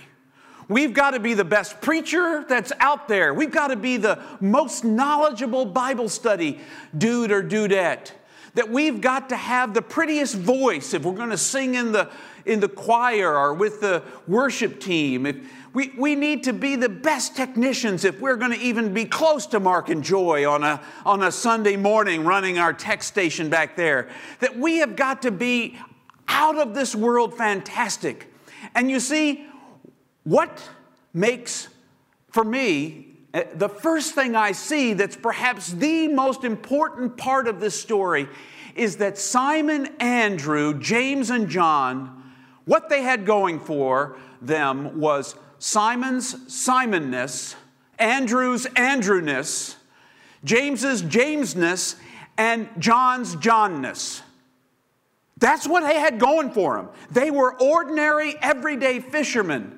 We've 0.68 0.92
got 0.92 1.12
to 1.12 1.20
be 1.20 1.32
the 1.32 1.44
best 1.44 1.80
preacher 1.80 2.44
that's 2.46 2.72
out 2.78 3.08
there. 3.08 3.32
We've 3.32 3.50
got 3.50 3.68
to 3.68 3.76
be 3.76 3.96
the 3.96 4.20
most 4.40 4.84
knowledgeable 4.84 5.64
Bible 5.64 6.10
study 6.10 6.60
dude 6.96 7.32
or 7.32 7.42
dudette. 7.42 8.12
That 8.54 8.70
we've 8.70 9.00
got 9.00 9.28
to 9.30 9.36
have 9.36 9.72
the 9.72 9.82
prettiest 9.82 10.34
voice 10.34 10.92
if 10.92 11.04
we're 11.04 11.14
going 11.14 11.30
to 11.30 11.38
sing 11.38 11.74
in 11.74 11.92
the, 11.92 12.10
in 12.44 12.60
the 12.60 12.68
choir 12.68 13.34
or 13.34 13.54
with 13.54 13.80
the 13.80 14.02
worship 14.26 14.80
team. 14.80 15.26
If, 15.26 15.36
we, 15.74 15.92
we 15.96 16.14
need 16.14 16.44
to 16.44 16.52
be 16.52 16.76
the 16.76 16.88
best 16.88 17.36
technicians 17.36 18.04
if 18.04 18.20
we're 18.20 18.36
going 18.36 18.52
to 18.52 18.58
even 18.58 18.92
be 18.92 19.04
close 19.04 19.46
to 19.46 19.60
Mark 19.60 19.90
and 19.90 20.02
Joy 20.02 20.50
on 20.50 20.64
a, 20.64 20.80
on 21.04 21.22
a 21.22 21.30
Sunday 21.30 21.76
morning 21.76 22.24
running 22.24 22.58
our 22.58 22.72
tech 22.72 23.02
station 23.02 23.48
back 23.48 23.76
there. 23.76 24.08
That 24.40 24.58
we 24.58 24.78
have 24.78 24.96
got 24.96 25.22
to 25.22 25.30
be 25.30 25.78
out 26.26 26.58
of 26.58 26.74
this 26.74 26.94
world 26.94 27.36
fantastic. 27.36 28.32
And 28.74 28.90
you 28.90 28.98
see, 28.98 29.46
what 30.28 30.62
makes, 31.14 31.68
for 32.28 32.44
me, 32.44 33.06
eh, 33.32 33.44
the 33.54 33.68
first 33.68 34.14
thing 34.14 34.36
I 34.36 34.52
see 34.52 34.92
that's 34.92 35.16
perhaps 35.16 35.72
the 35.72 36.06
most 36.08 36.44
important 36.44 37.16
part 37.16 37.48
of 37.48 37.60
this 37.60 37.80
story 37.80 38.28
is 38.74 38.98
that 38.98 39.16
Simon, 39.16 39.86
Andrew, 40.00 40.78
James, 40.78 41.30
and 41.30 41.48
John, 41.48 42.30
what 42.66 42.90
they 42.90 43.00
had 43.00 43.24
going 43.24 43.58
for 43.58 44.18
them 44.42 45.00
was 45.00 45.34
Simon's 45.58 46.34
Simonness, 46.46 47.54
Andrew's 47.98 48.66
Andrewness, 48.66 49.76
James's 50.44 51.02
Jamesness, 51.02 51.96
and 52.36 52.68
John's 52.78 53.34
Johnness. 53.36 54.20
That's 55.38 55.66
what 55.66 55.84
they 55.84 55.98
had 55.98 56.18
going 56.18 56.50
for 56.50 56.76
them. 56.76 56.90
They 57.10 57.30
were 57.30 57.58
ordinary, 57.58 58.34
everyday 58.42 59.00
fishermen. 59.00 59.77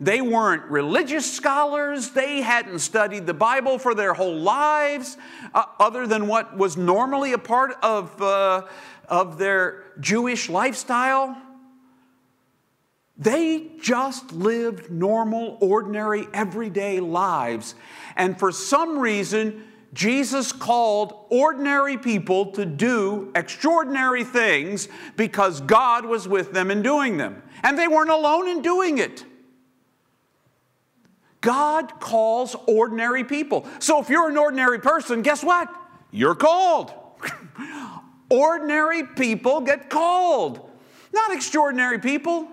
They 0.00 0.20
weren't 0.20 0.64
religious 0.70 1.30
scholars. 1.32 2.10
They 2.10 2.40
hadn't 2.40 2.78
studied 2.78 3.26
the 3.26 3.34
Bible 3.34 3.78
for 3.78 3.94
their 3.94 4.14
whole 4.14 4.38
lives, 4.38 5.16
uh, 5.54 5.64
other 5.80 6.06
than 6.06 6.28
what 6.28 6.56
was 6.56 6.76
normally 6.76 7.32
a 7.32 7.38
part 7.38 7.72
of, 7.82 8.20
uh, 8.22 8.66
of 9.08 9.38
their 9.38 9.84
Jewish 9.98 10.48
lifestyle. 10.48 11.36
They 13.16 13.72
just 13.80 14.32
lived 14.32 14.92
normal, 14.92 15.58
ordinary, 15.60 16.28
everyday 16.32 17.00
lives. 17.00 17.74
And 18.14 18.38
for 18.38 18.52
some 18.52 19.00
reason, 19.00 19.64
Jesus 19.92 20.52
called 20.52 21.26
ordinary 21.28 21.98
people 21.98 22.52
to 22.52 22.64
do 22.64 23.32
extraordinary 23.34 24.22
things 24.22 24.86
because 25.16 25.60
God 25.62 26.04
was 26.04 26.28
with 26.28 26.52
them 26.52 26.70
in 26.70 26.82
doing 26.82 27.16
them. 27.16 27.42
And 27.64 27.76
they 27.76 27.88
weren't 27.88 28.10
alone 28.10 28.46
in 28.46 28.62
doing 28.62 28.98
it. 28.98 29.24
God 31.40 32.00
calls 32.00 32.56
ordinary 32.66 33.24
people. 33.24 33.66
So 33.78 34.00
if 34.00 34.08
you're 34.08 34.28
an 34.28 34.36
ordinary 34.36 34.80
person, 34.80 35.22
guess 35.22 35.42
what? 35.44 35.72
You're 36.10 36.34
called. 36.34 36.92
ordinary 38.30 39.04
people 39.04 39.60
get 39.60 39.88
called, 39.90 40.70
not 41.12 41.32
extraordinary 41.32 41.98
people. 41.98 42.48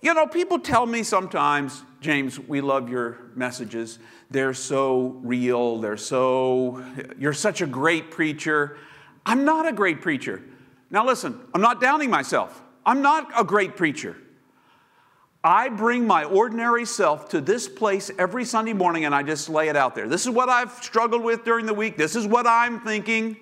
You 0.00 0.12
know, 0.12 0.26
people 0.26 0.58
tell 0.58 0.84
me 0.84 1.02
sometimes, 1.02 1.82
James, 2.00 2.38
we 2.38 2.60
love 2.60 2.90
your 2.90 3.30
messages. 3.34 3.98
They're 4.30 4.52
so 4.52 5.18
real. 5.22 5.78
They're 5.78 5.96
so, 5.96 6.84
you're 7.18 7.32
such 7.32 7.62
a 7.62 7.66
great 7.66 8.10
preacher. 8.10 8.76
I'm 9.24 9.44
not 9.46 9.66
a 9.66 9.72
great 9.72 10.02
preacher. 10.02 10.42
Now, 10.90 11.06
listen, 11.06 11.40
I'm 11.54 11.62
not 11.62 11.80
downing 11.80 12.10
myself. 12.10 12.62
I'm 12.84 13.00
not 13.00 13.32
a 13.38 13.44
great 13.44 13.76
preacher. 13.76 14.16
I 15.44 15.68
bring 15.68 16.06
my 16.06 16.24
ordinary 16.24 16.86
self 16.86 17.28
to 17.28 17.40
this 17.42 17.68
place 17.68 18.10
every 18.18 18.46
Sunday 18.46 18.72
morning 18.72 19.04
and 19.04 19.14
I 19.14 19.22
just 19.22 19.50
lay 19.50 19.68
it 19.68 19.76
out 19.76 19.94
there. 19.94 20.08
This 20.08 20.22
is 20.22 20.30
what 20.30 20.48
I've 20.48 20.72
struggled 20.82 21.22
with 21.22 21.44
during 21.44 21.66
the 21.66 21.74
week. 21.74 21.98
This 21.98 22.16
is 22.16 22.26
what 22.26 22.46
I'm 22.46 22.80
thinking. 22.80 23.36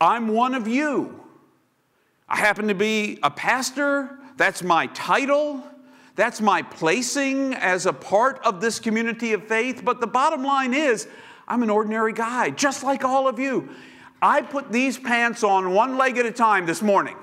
I'm 0.00 0.26
one 0.26 0.56
of 0.56 0.66
you. 0.66 1.20
I 2.28 2.36
happen 2.36 2.66
to 2.66 2.74
be 2.74 3.20
a 3.22 3.30
pastor. 3.30 4.18
That's 4.36 4.64
my 4.64 4.86
title. 4.88 5.62
That's 6.16 6.40
my 6.40 6.62
placing 6.62 7.54
as 7.54 7.86
a 7.86 7.92
part 7.92 8.40
of 8.44 8.60
this 8.60 8.80
community 8.80 9.32
of 9.34 9.46
faith. 9.46 9.82
But 9.84 10.00
the 10.00 10.08
bottom 10.08 10.42
line 10.42 10.74
is, 10.74 11.06
I'm 11.46 11.62
an 11.62 11.70
ordinary 11.70 12.12
guy, 12.12 12.50
just 12.50 12.82
like 12.82 13.04
all 13.04 13.28
of 13.28 13.38
you. 13.38 13.68
I 14.20 14.42
put 14.42 14.72
these 14.72 14.98
pants 14.98 15.44
on 15.44 15.74
one 15.74 15.96
leg 15.96 16.18
at 16.18 16.26
a 16.26 16.32
time 16.32 16.66
this 16.66 16.82
morning. 16.82 17.16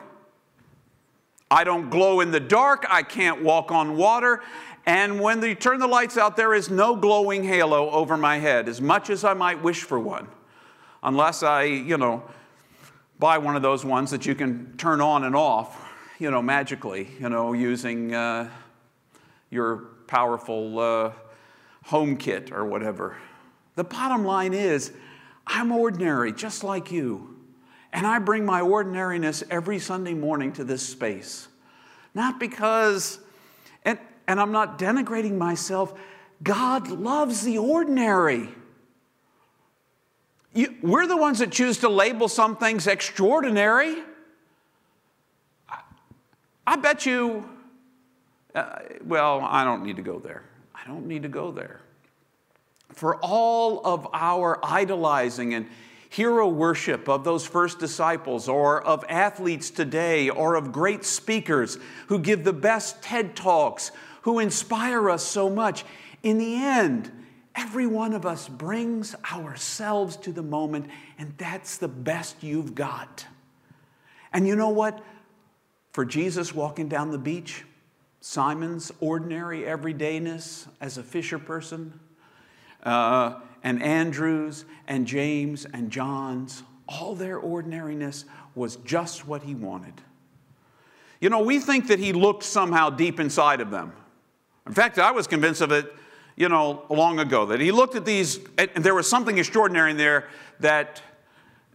I 1.50 1.64
don't 1.64 1.90
glow 1.90 2.20
in 2.20 2.32
the 2.32 2.40
dark. 2.40 2.86
I 2.90 3.04
can't 3.04 3.44
walk 3.44 3.72
on 3.72 3.98
water. 3.98 4.42
And 4.86 5.20
when 5.20 5.42
you 5.42 5.56
turn 5.56 5.80
the 5.80 5.88
lights 5.88 6.18
out, 6.18 6.38
there 6.38 6.54
is 6.54 6.70
no 6.70 6.96
glowing 6.96 7.44
halo 7.44 7.90
over 7.92 8.18
my 8.18 8.38
head, 8.38 8.70
as 8.70 8.82
much 8.82 9.10
as 9.10 9.24
I 9.24 9.34
might 9.34 9.62
wish 9.62 9.84
for 9.84 10.00
one. 10.00 10.28
Unless 11.04 11.44
I, 11.44 11.64
you 11.64 11.98
know, 11.98 12.24
buy 13.20 13.38
one 13.38 13.56
of 13.56 13.62
those 13.62 13.84
ones 13.86 14.12
that 14.12 14.26
you 14.26 14.36
can 14.36 14.76
turn 14.78 15.02
on 15.02 15.24
and 15.24 15.36
off 15.36 15.88
you 16.20 16.32
know, 16.32 16.42
magically, 16.42 17.10
you 17.20 17.30
know, 17.30 17.54
using 17.54 18.14
uh, 18.14 18.50
your 19.50 19.78
powerful 20.08 20.80
uh, 20.80 21.12
home 21.86 22.18
kit 22.18 22.52
or 22.52 22.66
whatever. 22.66 23.18
The 23.76 23.84
bottom 23.84 24.26
line 24.26 24.54
is, 24.54 24.92
I'm 25.46 25.72
ordinary, 25.72 26.34
just 26.34 26.64
like 26.64 26.92
you. 26.92 27.37
And 27.94 28.06
I 28.06 28.20
bring 28.20 28.46
my 28.46 28.62
ordinariness 28.62 29.44
every 29.50 29.80
Sunday 29.80 30.14
morning 30.14 30.52
to 30.54 30.64
this 30.64 30.88
space. 30.88 31.48
Not 32.14 32.40
because, 32.40 33.20
and, 33.86 33.98
and 34.28 34.40
I'm 34.40 34.52
not 34.52 34.78
denigrating 34.78 35.38
myself, 35.38 35.94
God 36.44 36.90
loves 36.90 37.44
the 37.44 37.58
ordinary. 37.58 38.50
You, 40.54 40.76
we're 40.82 41.08
the 41.08 41.18
ones 41.18 41.40
that 41.40 41.52
choose 41.52 41.78
to 41.80 41.90
label 41.90 42.28
some 42.28 42.58
things 42.58 42.88
extraordinary. 42.88 43.96
I 46.66 46.76
bet 46.76 47.06
you, 47.06 47.48
uh, 48.54 48.80
well, 49.06 49.40
I 49.42 49.64
don't 49.64 49.84
need 49.84 49.96
to 49.96 50.02
go 50.02 50.20
there. 50.20 50.44
I 50.76 50.86
don't 50.88 51.08
need 51.08 51.24
to 51.24 51.30
go 51.30 51.52
there. 51.52 51.80
For 52.90 53.18
all 53.18 53.86
of 53.86 54.08
our 54.14 54.60
idolizing 54.64 55.54
and 55.54 55.68
hero 56.10 56.48
worship 56.48 57.08
of 57.10 57.24
those 57.24 57.46
first 57.46 57.80
disciples, 57.80 58.48
or 58.48 58.82
of 58.82 59.04
athletes 59.10 59.70
today, 59.70 60.30
or 60.30 60.56
of 60.56 60.72
great 60.72 61.04
speakers 61.04 61.78
who 62.08 62.20
give 62.20 62.44
the 62.44 62.54
best 62.54 63.02
TED 63.02 63.36
Talks, 63.36 63.92
who 64.22 64.40
inspire 64.40 65.10
us 65.10 65.24
so 65.24 65.50
much, 65.50 65.86
in 66.24 66.38
the 66.38 66.56
end, 66.56 67.12
every 67.56 67.88
one 67.88 68.14
of 68.14 68.26
us 68.26 68.48
brings 68.48 69.16
ourselves 69.32 70.16
to 70.18 70.32
the 70.32 70.44
moment, 70.44 70.88
and 71.18 71.34
that's 71.38 71.78
the 71.78 71.88
best 71.88 72.44
you've 72.44 72.76
got. 72.76 73.26
And 74.32 74.48
you 74.48 74.56
know 74.56 74.70
what? 74.70 75.04
For 75.92 76.06
Jesus 76.06 76.54
walking 76.54 76.88
down 76.88 77.12
the 77.12 77.18
beach, 77.18 77.64
Simon's 78.22 78.92
ordinary 79.00 79.62
everydayness 79.62 80.68
as 80.82 80.98
a 80.98 81.04
fisher 81.04 81.40
person, 81.40 82.00
uh, 82.84 83.40
and 83.68 83.84
Andrew's 83.84 84.64
and 84.88 85.06
James 85.06 85.66
and 85.66 85.92
John's, 85.92 86.64
all 86.88 87.16
their 87.16 87.38
ordinariness 87.38 88.24
was 88.56 88.78
just 88.78 89.28
what 89.28 89.44
he 89.44 89.56
wanted. 89.56 89.94
You 91.20 91.30
know, 91.30 91.42
we 91.42 91.60
think 91.60 91.88
that 91.88 92.00
he 92.00 92.14
looked 92.14 92.44
somehow 92.44 92.90
deep 92.90 93.20
inside 93.20 93.60
of 93.60 93.70
them. 93.70 93.92
In 94.68 94.74
fact, 94.74 94.98
I 95.00 95.12
was 95.12 95.28
convinced 95.28 95.60
of 95.60 95.74
it, 95.74 95.94
you 96.38 96.48
know, 96.48 96.86
long 96.90 97.20
ago, 97.20 97.48
that 97.48 97.60
he 97.60 97.74
looked 97.74 97.96
at 97.96 98.06
these, 98.06 98.40
and 98.58 98.86
there 98.86 98.96
was 98.96 99.10
something 99.10 99.38
extraordinary 99.38 99.92
in 99.92 99.98
there 99.98 100.30
that 100.62 101.02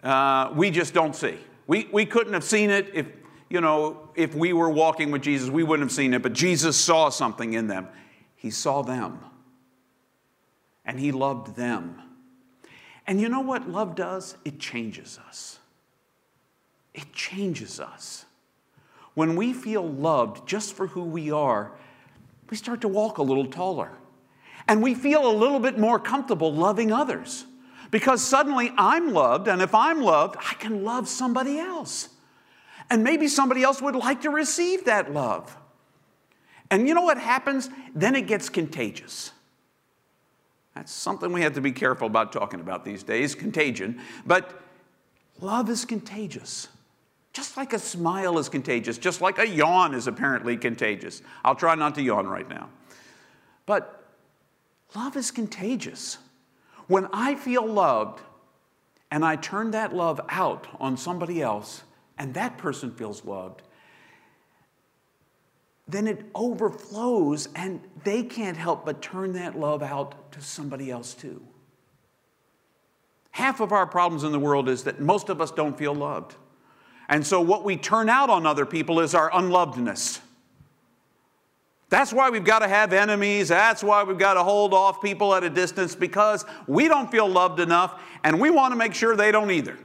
uh, 0.03 0.51
we 0.55 0.71
just 0.71 0.95
don't 0.95 1.15
see. 1.15 1.37
We, 1.67 1.91
we 1.93 2.07
couldn't 2.07 2.33
have 2.33 2.45
seen 2.45 2.71
it 2.71 2.89
if, 2.95 3.07
you 3.51 3.61
know, 3.61 4.09
if 4.15 4.35
we 4.35 4.55
were 4.55 4.71
walking 4.71 5.11
with 5.11 5.21
Jesus, 5.21 5.51
we 5.51 5.63
wouldn't 5.63 5.91
have 5.91 5.95
seen 5.95 6.15
it, 6.15 6.23
but 6.23 6.33
Jesus 6.33 6.75
saw 6.75 7.11
something 7.11 7.53
in 7.53 7.67
them. 7.67 7.87
He 8.35 8.51
saw 8.51 8.81
them, 8.81 9.19
and 10.85 10.99
He 10.99 11.13
loved 11.13 11.57
them. 11.57 12.01
And 13.07 13.21
you 13.21 13.29
know 13.29 13.41
what 13.41 13.69
love 13.69 13.95
does? 13.95 14.37
It 14.45 14.59
changes 14.59 15.19
us. 15.27 15.59
It 16.95 17.13
changes 17.13 17.81
us. 17.81 18.25
When 19.15 19.37
we 19.37 19.53
feel 19.53 19.87
loved 19.87 20.47
just 20.49 20.75
for 20.75 20.87
who 20.89 21.05
we 21.05 21.31
are, 21.31 21.73
we 22.51 22.57
start 22.57 22.81
to 22.83 22.89
walk 22.89 23.19
a 23.19 23.23
little 23.23 23.47
taller. 23.47 23.91
And 24.69 24.83
we 24.83 24.95
feel 24.95 25.27
a 25.29 25.35
little 25.35 25.59
bit 25.59 25.79
more 25.79 25.99
comfortable 25.99 26.53
loving 26.53 26.93
others 26.93 27.45
because 27.91 28.25
suddenly 28.25 28.73
I'm 28.79 29.13
loved, 29.13 29.49
and 29.49 29.61
if 29.61 29.75
I'm 29.75 30.01
loved, 30.01 30.37
I 30.39 30.55
can 30.55 30.83
love 30.83 31.09
somebody 31.09 31.59
else. 31.59 32.09
And 32.89 33.05
maybe 33.05 33.29
somebody 33.29 33.63
else 33.63 33.83
would 33.83 33.95
like 33.95 34.23
to 34.23 34.31
receive 34.31 34.87
that 34.87 35.13
love. 35.13 35.57
And 36.71 36.89
you 36.89 36.95
know 36.95 37.03
what 37.03 37.19
happens? 37.19 37.69
Then 37.95 38.17
it 38.17 38.27
gets 38.27 38.49
contagious. 38.49 39.33
That's 40.75 40.93
something 40.93 41.33
we 41.33 41.43
have 41.43 41.55
to 41.55 41.61
be 41.61 41.73
careful 41.73 42.07
about 42.07 42.33
talking 42.33 42.61
about 42.61 42.85
these 42.85 43.03
days 43.03 43.35
contagion. 43.35 44.01
But 44.27 44.63
love 45.41 45.69
is 45.69 45.85
contagious. 45.85 46.69
Just 47.33 47.57
like 47.57 47.73
a 47.73 47.79
smile 47.79 48.39
is 48.39 48.49
contagious, 48.49 48.99
just 48.99 49.21
like 49.21 49.39
a 49.39 49.49
yawn 49.49 49.95
is 49.95 50.07
apparently 50.07 50.57
contagious. 50.57 51.23
I'll 51.45 51.55
try 51.55 51.75
not 51.75 51.95
to 51.95 52.03
yawn 52.03 52.27
right 52.27 52.49
now. 52.49 52.69
But 53.65 54.05
love 54.95 55.17
is 55.17 55.31
contagious. 55.31 56.19
When 56.89 57.09
I 57.13 57.35
feel 57.35 57.67
loved 57.67 58.21
and 59.11 59.25
I 59.25 59.37
turn 59.37 59.71
that 59.71 59.95
love 59.95 60.21
out 60.29 60.67
on 60.79 60.97
somebody 60.97 61.41
else 61.41 61.83
and 62.19 62.35
that 62.35 62.59
person 62.59 62.91
feels 62.91 63.25
loved, 63.25 63.63
then 65.93 66.07
it 66.07 66.25
overflows 66.35 67.49
and 67.55 67.81
they 68.05 68.23
can't 68.23 68.57
help 68.57 68.85
but 68.85 69.03
turn 69.03 69.33
that 69.35 69.59
love 69.59 69.83
out 69.83 70.33
to 70.33 70.41
somebody 70.41 70.91
else 70.91 71.15
too. 71.15 71.43
Half 73.33 73.61
of 73.61 73.73
our 73.73 73.87
problems 73.87 74.25
in 74.25 74.33
the 74.33 74.39
world 74.39 74.69
is 74.69 74.85
that 74.85 75.01
most 75.01 75.29
of 75.29 75.41
us 75.41 75.51
don't 75.51 75.77
feel 75.77 75.95
loved. 75.95 76.35
And 77.09 77.27
so 77.27 77.41
what 77.41 77.65
we 77.65 77.77
turn 77.77 78.09
out 78.09 78.31
on 78.31 78.47
other 78.47 78.67
people 78.67 79.01
is 79.01 79.15
our 79.15 79.31
unlovedness. 79.31 80.21
That's 81.89 82.13
why 82.13 82.31
we've 82.31 82.45
got 82.45 82.61
to 82.61 82.69
have 82.69 82.95
enemies. 82.95 83.49
That's 83.49 83.85
why 83.85 84.03
we've 84.03 84.17
got 84.17 84.35
to 84.35 84.43
hold 84.43 84.73
off 84.73 85.03
people 85.03 85.35
at 85.35 85.45
a 85.45 85.51
distance 85.51 85.95
because 85.95 86.47
we 86.67 86.89
don't 86.89 87.11
feel 87.11 87.29
loved 87.29 87.61
enough 87.61 88.01
and 88.25 88.41
we 88.41 88.49
want 88.49 88.73
to 88.73 88.77
make 88.77 88.95
sure 88.95 89.15
they 89.15 89.31
don't 89.31 89.51
either. 89.51 89.79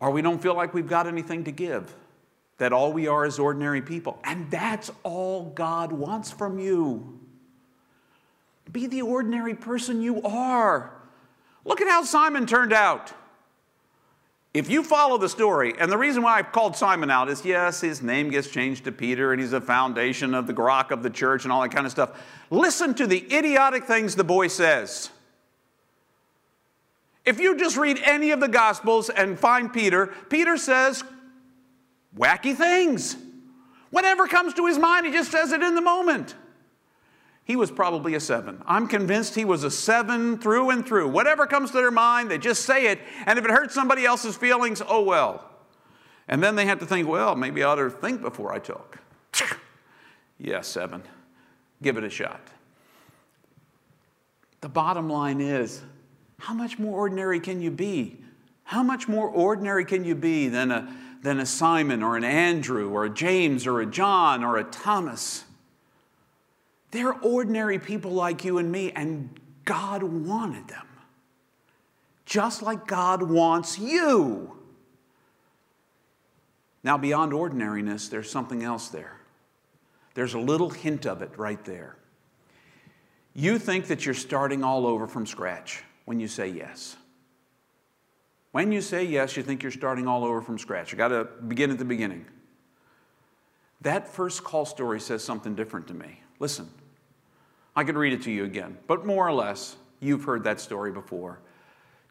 Or 0.00 0.10
we 0.10 0.22
don't 0.22 0.40
feel 0.40 0.54
like 0.54 0.72
we've 0.72 0.88
got 0.88 1.06
anything 1.06 1.44
to 1.44 1.52
give, 1.52 1.94
that 2.58 2.72
all 2.72 2.92
we 2.92 3.06
are 3.06 3.26
is 3.26 3.38
ordinary 3.38 3.82
people. 3.82 4.18
And 4.24 4.50
that's 4.50 4.90
all 5.02 5.50
God 5.50 5.92
wants 5.92 6.30
from 6.30 6.58
you. 6.58 7.20
Be 8.72 8.86
the 8.86 9.02
ordinary 9.02 9.54
person 9.54 10.00
you 10.00 10.22
are. 10.22 10.92
Look 11.64 11.80
at 11.80 11.88
how 11.88 12.02
Simon 12.04 12.46
turned 12.46 12.72
out. 12.72 13.12
If 14.52 14.68
you 14.68 14.82
follow 14.82 15.16
the 15.16 15.28
story, 15.28 15.74
and 15.78 15.92
the 15.92 15.98
reason 15.98 16.24
why 16.24 16.38
I've 16.38 16.50
called 16.50 16.74
Simon 16.74 17.08
out 17.08 17.28
is 17.28 17.44
yes, 17.44 17.80
his 17.80 18.02
name 18.02 18.30
gets 18.30 18.48
changed 18.48 18.84
to 18.84 18.92
Peter 18.92 19.32
and 19.32 19.40
he's 19.40 19.52
a 19.52 19.60
foundation 19.60 20.34
of 20.34 20.48
the 20.48 20.54
rock 20.54 20.90
of 20.90 21.04
the 21.04 21.10
church 21.10 21.44
and 21.44 21.52
all 21.52 21.62
that 21.62 21.70
kind 21.70 21.86
of 21.86 21.92
stuff. 21.92 22.20
Listen 22.50 22.94
to 22.94 23.06
the 23.06 23.32
idiotic 23.32 23.84
things 23.84 24.16
the 24.16 24.24
boy 24.24 24.48
says. 24.48 25.10
If 27.30 27.38
you 27.38 27.56
just 27.56 27.76
read 27.76 28.00
any 28.04 28.32
of 28.32 28.40
the 28.40 28.48
Gospels 28.48 29.08
and 29.08 29.38
find 29.38 29.72
Peter, 29.72 30.08
Peter 30.28 30.56
says 30.56 31.04
wacky 32.18 32.56
things. 32.56 33.16
Whatever 33.90 34.26
comes 34.26 34.52
to 34.54 34.66
his 34.66 34.80
mind, 34.80 35.06
he 35.06 35.12
just 35.12 35.30
says 35.30 35.52
it 35.52 35.62
in 35.62 35.76
the 35.76 35.80
moment. 35.80 36.34
He 37.44 37.54
was 37.54 37.70
probably 37.70 38.14
a 38.14 38.20
seven. 38.20 38.60
I'm 38.66 38.88
convinced 38.88 39.36
he 39.36 39.44
was 39.44 39.62
a 39.62 39.70
seven 39.70 40.38
through 40.38 40.70
and 40.70 40.84
through. 40.84 41.06
Whatever 41.06 41.46
comes 41.46 41.70
to 41.70 41.76
their 41.76 41.92
mind, 41.92 42.32
they 42.32 42.36
just 42.36 42.64
say 42.64 42.88
it. 42.88 42.98
And 43.26 43.38
if 43.38 43.44
it 43.44 43.52
hurts 43.52 43.74
somebody 43.74 44.04
else's 44.04 44.36
feelings, 44.36 44.82
oh 44.84 45.04
well. 45.04 45.48
And 46.26 46.42
then 46.42 46.56
they 46.56 46.66
have 46.66 46.80
to 46.80 46.86
think, 46.86 47.06
well, 47.06 47.36
maybe 47.36 47.62
I 47.62 47.68
ought 47.68 47.76
to 47.76 47.90
think 47.90 48.22
before 48.22 48.52
I 48.52 48.58
talk. 48.58 48.98
yeah, 50.40 50.62
seven. 50.62 51.04
Give 51.80 51.96
it 51.96 52.02
a 52.02 52.10
shot. 52.10 52.40
The 54.62 54.68
bottom 54.68 55.08
line 55.08 55.40
is 55.40 55.82
how 56.40 56.54
much 56.54 56.78
more 56.78 56.96
ordinary 56.96 57.38
can 57.38 57.60
you 57.60 57.70
be? 57.70 58.16
How 58.64 58.82
much 58.82 59.06
more 59.06 59.28
ordinary 59.28 59.84
can 59.84 60.04
you 60.04 60.14
be 60.14 60.48
than 60.48 60.70
a, 60.70 60.96
than 61.22 61.38
a 61.38 61.44
Simon 61.44 62.02
or 62.02 62.16
an 62.16 62.24
Andrew 62.24 62.90
or 62.90 63.04
a 63.04 63.10
James 63.10 63.66
or 63.66 63.80
a 63.80 63.86
John 63.86 64.42
or 64.42 64.56
a 64.56 64.64
Thomas? 64.64 65.44
They're 66.92 67.12
ordinary 67.12 67.78
people 67.78 68.12
like 68.12 68.42
you 68.42 68.56
and 68.56 68.72
me, 68.72 68.90
and 68.92 69.38
God 69.66 70.02
wanted 70.02 70.66
them. 70.68 70.86
Just 72.24 72.62
like 72.62 72.86
God 72.86 73.22
wants 73.22 73.78
you. 73.78 74.56
Now, 76.82 76.96
beyond 76.96 77.34
ordinariness, 77.34 78.08
there's 78.08 78.30
something 78.30 78.62
else 78.62 78.88
there. 78.88 79.20
There's 80.14 80.32
a 80.34 80.40
little 80.40 80.70
hint 80.70 81.06
of 81.06 81.20
it 81.20 81.36
right 81.36 81.62
there. 81.66 81.96
You 83.34 83.58
think 83.58 83.88
that 83.88 84.06
you're 84.06 84.14
starting 84.14 84.64
all 84.64 84.86
over 84.86 85.06
from 85.06 85.26
scratch 85.26 85.84
when 86.10 86.18
you 86.18 86.26
say 86.26 86.48
yes. 86.48 86.96
When 88.50 88.72
you 88.72 88.80
say 88.80 89.04
yes, 89.04 89.36
you 89.36 89.44
think 89.44 89.62
you're 89.62 89.70
starting 89.70 90.08
all 90.08 90.24
over 90.24 90.42
from 90.42 90.58
scratch. 90.58 90.90
You 90.90 90.98
got 90.98 91.08
to 91.08 91.22
begin 91.46 91.70
at 91.70 91.78
the 91.78 91.84
beginning. 91.84 92.26
That 93.82 94.08
first 94.08 94.42
call 94.42 94.66
story 94.66 94.98
says 94.98 95.22
something 95.22 95.54
different 95.54 95.86
to 95.86 95.94
me. 95.94 96.20
Listen, 96.40 96.68
I 97.76 97.84
could 97.84 97.94
read 97.94 98.12
it 98.12 98.22
to 98.22 98.30
you 98.32 98.42
again, 98.42 98.76
but 98.88 99.06
more 99.06 99.24
or 99.24 99.32
less, 99.32 99.76
you've 100.00 100.24
heard 100.24 100.42
that 100.42 100.60
story 100.60 100.90
before. 100.90 101.38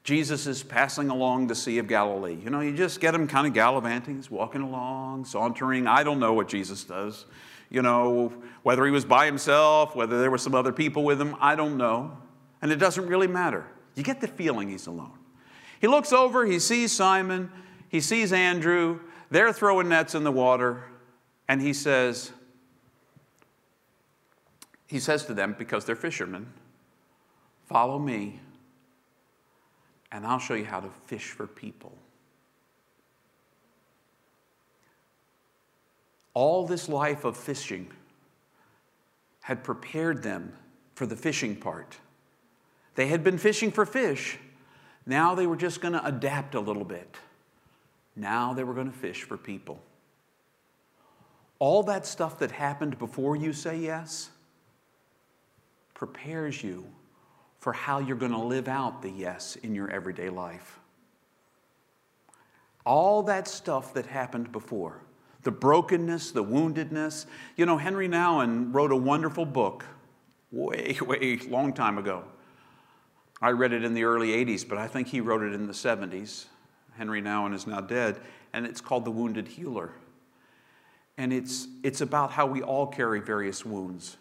Jesus 0.06 0.48
is 0.48 0.64
passing 0.64 1.10
along 1.10 1.48
the 1.48 1.56
Sea 1.56 1.80
of 1.80 1.90
Galilee. 1.90 2.38
You 2.42 2.52
know, 2.52 2.62
you 2.62 2.74
just 2.74 3.02
get 3.02 3.14
him 3.14 3.28
kind 3.28 3.48
of 3.48 3.54
gallivanting, 3.54 4.16
he's 4.16 4.32
walking 4.32 4.62
along, 4.62 5.26
sauntering. 5.26 5.88
I 5.88 6.04
don't 6.04 6.22
know 6.22 6.32
what 6.32 6.48
Jesus 6.48 6.86
does. 6.86 7.26
You 7.70 7.82
know, 7.82 8.32
whether 8.64 8.86
he 8.86 8.92
was 8.92 9.04
by 9.04 9.26
himself, 9.26 9.94
whether 9.94 10.22
there 10.22 10.32
were 10.32 10.38
some 10.38 10.56
other 10.56 10.72
people 10.72 11.04
with 11.04 11.20
him, 11.20 11.36
I 11.42 11.56
don't 11.56 11.76
know. 11.76 12.18
And 12.62 12.72
it 12.72 12.78
doesn't 12.78 13.06
really 13.06 13.28
matter. 13.28 13.68
You 14.00 14.06
get 14.06 14.22
the 14.22 14.30
feeling 14.30 14.70
he's 14.70 14.88
alone. 14.88 15.20
He 15.82 15.88
looks 15.88 16.14
over, 16.14 16.46
he 16.46 16.60
sees 16.60 16.94
Simon, 16.94 17.52
he 17.90 18.00
sees 18.00 18.32
Andrew, 18.32 19.02
they're 19.30 19.52
throwing 19.52 19.90
nets 19.90 20.16
in 20.16 20.24
the 20.24 20.32
water, 20.32 20.86
and 21.50 21.62
he 21.62 21.74
says, 21.74 22.32
he 24.88 25.02
says 25.02 25.26
to 25.26 25.34
them, 25.34 25.54
because 25.60 25.84
they're 25.84 25.98
fishermen, 25.98 26.48
follow 27.66 28.00
me, 28.00 28.40
and 30.14 30.26
I'll 30.26 30.40
show 30.40 30.54
you 30.54 30.64
how 30.64 30.80
to 30.80 30.90
fish 31.08 31.32
for 31.32 31.46
people. 31.46 31.92
All 36.34 36.66
this 36.66 36.88
life 36.88 37.26
of 37.26 37.36
fishing 37.36 37.92
had 39.42 39.62
prepared 39.62 40.24
them 40.24 40.54
for 40.96 41.06
the 41.06 41.18
fishing 41.18 41.58
part. 41.58 41.98
They 42.96 43.08
had 43.08 43.24
been 43.24 43.38
fishing 43.38 43.72
for 43.72 43.86
fish. 43.86 44.38
Now 45.06 45.36
they 45.36 45.48
were 45.48 45.56
just 45.56 45.82
going 45.82 45.94
to 45.94 46.06
adapt 46.06 46.56
a 46.56 46.60
little 46.60 46.84
bit. 46.84 47.18
Now 48.16 48.54
they 48.54 48.64
were 48.64 48.74
going 48.74 48.92
to 48.92 48.98
fish 48.98 49.24
for 49.24 49.38
people. 49.38 49.80
All 51.60 51.84
that 51.84 52.06
stuff 52.06 52.40
that 52.40 52.52
happened 52.52 52.98
before 53.00 53.36
you 53.36 53.54
say 53.54 53.78
yes 53.78 54.30
prepares 55.94 56.64
you 56.64 56.86
for 57.60 57.74
how 57.74 58.00
you're 58.00 58.18
going 58.18 58.32
to 58.32 58.38
live 58.38 58.68
out 58.68 59.02
the 59.02 59.10
yes 59.10 59.58
in 59.58 59.76
your 59.76 59.90
everyday 59.90 60.30
life. 60.30 60.80
All 62.86 63.22
that 63.24 63.48
stuff 63.48 63.94
that 63.94 64.06
happened 64.06 64.52
before, 64.52 65.02
the 65.44 65.52
brokenness, 65.52 66.32
the 66.32 66.44
woundedness. 66.44 67.26
You 67.58 67.66
know, 67.66 67.78
Henry 67.78 68.08
Nouwen 68.08 68.74
wrote 68.74 68.92
a 68.92 68.96
wonderful 68.96 69.46
book 69.46 69.86
way, 70.52 70.98
way 71.06 71.38
long 71.50 71.74
time 71.74 71.98
ago. 71.98 72.24
I 73.42 73.52
read 73.52 73.72
it 73.72 73.84
in 73.84 73.94
the 73.94 74.04
early 74.04 74.30
80s, 74.30 74.68
but 74.68 74.78
I 74.78 74.88
think 74.88 75.08
he 75.08 75.22
wrote 75.22 75.42
it 75.42 75.54
in 75.54 75.68
the 75.68 75.74
70s. 75.74 76.46
Henry 76.98 77.22
Nouwen 77.22 77.54
is 77.54 77.66
now 77.66 77.80
dead, 77.80 78.20
and 78.52 78.66
it's 78.66 78.82
called 78.82 79.06
The 79.06 79.12
Wounded 79.12 79.48
Healer. 79.48 79.92
And 81.18 81.32
it's, 81.32 81.68
it's 81.84 82.02
about 82.02 82.32
how 82.32 82.46
we 82.46 82.62
all 82.62 82.88
carry 82.88 83.20
various 83.20 83.66
wounds 83.66 84.18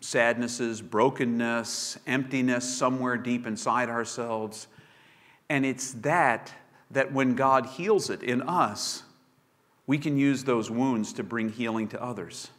sadnesses, 0.00 0.82
brokenness, 0.82 1.96
emptiness 2.08 2.76
somewhere 2.76 3.16
deep 3.16 3.46
inside 3.46 3.88
ourselves. 3.88 4.66
And 5.48 5.64
it's 5.64 5.92
that 5.92 6.52
that 6.90 7.12
when 7.12 7.34
God 7.34 7.66
heals 7.66 8.10
it 8.10 8.22
in 8.22 8.42
us, 8.42 9.02
we 9.86 9.98
can 9.98 10.16
use 10.16 10.44
those 10.44 10.70
wounds 10.70 11.12
to 11.14 11.22
bring 11.22 11.48
healing 11.48 11.88
to 11.88 12.02
others. 12.02 12.50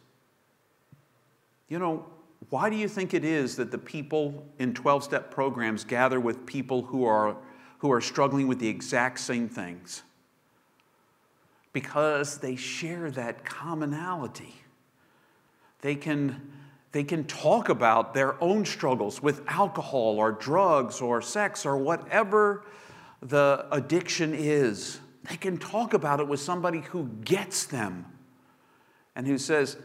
You 1.69 1.79
know, 1.79 2.05
why 2.49 2.69
do 2.69 2.75
you 2.75 2.87
think 2.87 3.13
it 3.13 3.23
is 3.23 3.55
that 3.57 3.71
the 3.71 3.77
people 3.77 4.45
in 4.59 4.73
12 4.73 5.03
step 5.03 5.31
programs 5.31 5.83
gather 5.83 6.19
with 6.19 6.45
people 6.45 6.83
who 6.83 7.05
are, 7.05 7.35
who 7.79 7.91
are 7.91 8.01
struggling 8.01 8.47
with 8.47 8.59
the 8.59 8.67
exact 8.67 9.19
same 9.19 9.47
things? 9.47 10.03
Because 11.71 12.37
they 12.39 12.55
share 12.55 13.11
that 13.11 13.45
commonality. 13.45 14.55
They 15.81 15.95
can 15.95 16.53
they 16.93 17.03
can 17.03 17.23
talk 17.23 17.69
about 17.69 18.13
their 18.13 18.41
own 18.41 18.65
struggles 18.65 19.21
with 19.21 19.41
alcohol 19.47 20.19
or 20.19 20.31
drugs 20.31 21.01
or 21.01 21.23
sex 21.23 21.65
or 21.65 21.75
whatever 21.75 22.65
the 23.19 23.65
addiction 23.71 24.35
is. 24.35 24.99
They 25.27 25.37
can 25.37 25.57
talk 25.57 25.95
about 25.95 26.19
it 26.19 26.27
with 26.27 26.39
somebody 26.39 26.81
who 26.81 27.09
gets 27.25 27.65
them 27.65 28.05
and 29.15 29.25
who 29.25 29.39
says, 29.39 29.75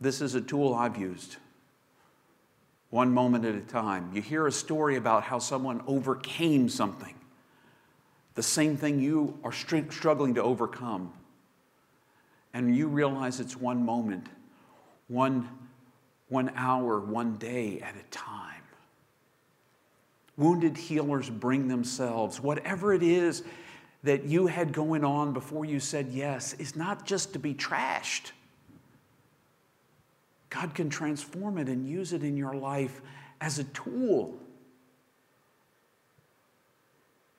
This 0.00 0.20
is 0.20 0.34
a 0.34 0.40
tool 0.40 0.74
I've 0.74 0.98
used. 0.98 1.36
One 2.90 3.12
moment 3.12 3.44
at 3.44 3.54
a 3.54 3.60
time. 3.60 4.10
You 4.14 4.22
hear 4.22 4.46
a 4.46 4.52
story 4.52 4.96
about 4.96 5.22
how 5.24 5.38
someone 5.38 5.82
overcame 5.86 6.68
something, 6.68 7.14
the 8.34 8.42
same 8.42 8.76
thing 8.76 9.00
you 9.00 9.38
are 9.42 9.52
struggling 9.52 10.34
to 10.34 10.42
overcome. 10.42 11.12
and 12.54 12.74
you 12.74 12.88
realize 12.88 13.38
it's 13.38 13.54
one 13.54 13.84
moment, 13.84 14.28
one, 15.08 15.46
one 16.28 16.50
hour, 16.56 16.98
one 16.98 17.36
day 17.36 17.80
at 17.80 17.94
a 17.96 18.02
time. 18.10 18.62
Wounded 20.38 20.76
healers 20.76 21.28
bring 21.28 21.68
themselves. 21.68 22.40
Whatever 22.40 22.94
it 22.94 23.02
is 23.02 23.42
that 24.04 24.24
you 24.24 24.46
had 24.46 24.72
going 24.72 25.04
on 25.04 25.34
before 25.34 25.66
you 25.66 25.80
said 25.80 26.08
yes 26.12 26.54
is 26.54 26.76
not 26.76 27.04
just 27.04 27.34
to 27.34 27.38
be 27.38 27.52
trashed. 27.52 28.30
God 30.56 30.74
can 30.74 30.88
transform 30.88 31.58
it 31.58 31.68
and 31.68 31.86
use 31.86 32.14
it 32.14 32.22
in 32.22 32.34
your 32.34 32.54
life 32.54 33.02
as 33.42 33.58
a 33.58 33.64
tool. 33.64 34.34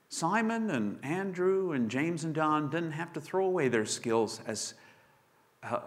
Simon 0.10 0.70
and 0.70 1.04
Andrew 1.04 1.72
and 1.72 1.90
James 1.90 2.24
and 2.26 2.36
Don 2.36 2.70
didn't 2.70 2.92
have 2.92 3.14
to 3.14 3.22
throw 3.22 3.46
away 3.46 3.70
their 3.70 3.88
skills 3.88 4.40
as 4.46 4.76
uh, 5.64 5.80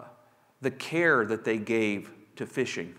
the 0.59 0.71
care 0.71 1.25
that 1.25 1.45
they 1.45 1.57
gave 1.57 2.11
to 2.35 2.45
fishing. 2.45 2.93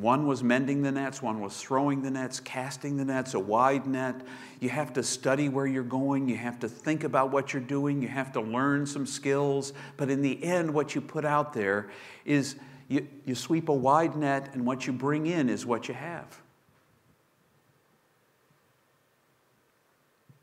One 0.00 0.26
was 0.26 0.42
mending 0.42 0.80
the 0.80 0.90
nets, 0.90 1.20
one 1.20 1.42
was 1.42 1.60
throwing 1.60 2.00
the 2.00 2.10
nets, 2.10 2.40
casting 2.40 2.96
the 2.96 3.04
nets, 3.04 3.34
a 3.34 3.38
wide 3.38 3.86
net. 3.86 4.22
You 4.58 4.70
have 4.70 4.94
to 4.94 5.02
study 5.02 5.50
where 5.50 5.66
you're 5.66 5.82
going, 5.82 6.26
you 6.26 6.38
have 6.38 6.58
to 6.60 6.70
think 6.70 7.04
about 7.04 7.30
what 7.30 7.52
you're 7.52 7.60
doing, 7.60 8.00
you 8.00 8.08
have 8.08 8.32
to 8.32 8.40
learn 8.40 8.86
some 8.86 9.04
skills. 9.04 9.74
But 9.98 10.08
in 10.08 10.22
the 10.22 10.42
end, 10.42 10.72
what 10.72 10.94
you 10.94 11.02
put 11.02 11.26
out 11.26 11.52
there 11.52 11.90
is 12.24 12.56
you, 12.88 13.06
you 13.26 13.34
sweep 13.34 13.68
a 13.68 13.74
wide 13.74 14.16
net, 14.16 14.48
and 14.54 14.64
what 14.64 14.86
you 14.86 14.94
bring 14.94 15.26
in 15.26 15.50
is 15.50 15.66
what 15.66 15.86
you 15.86 15.92
have. 15.92 16.40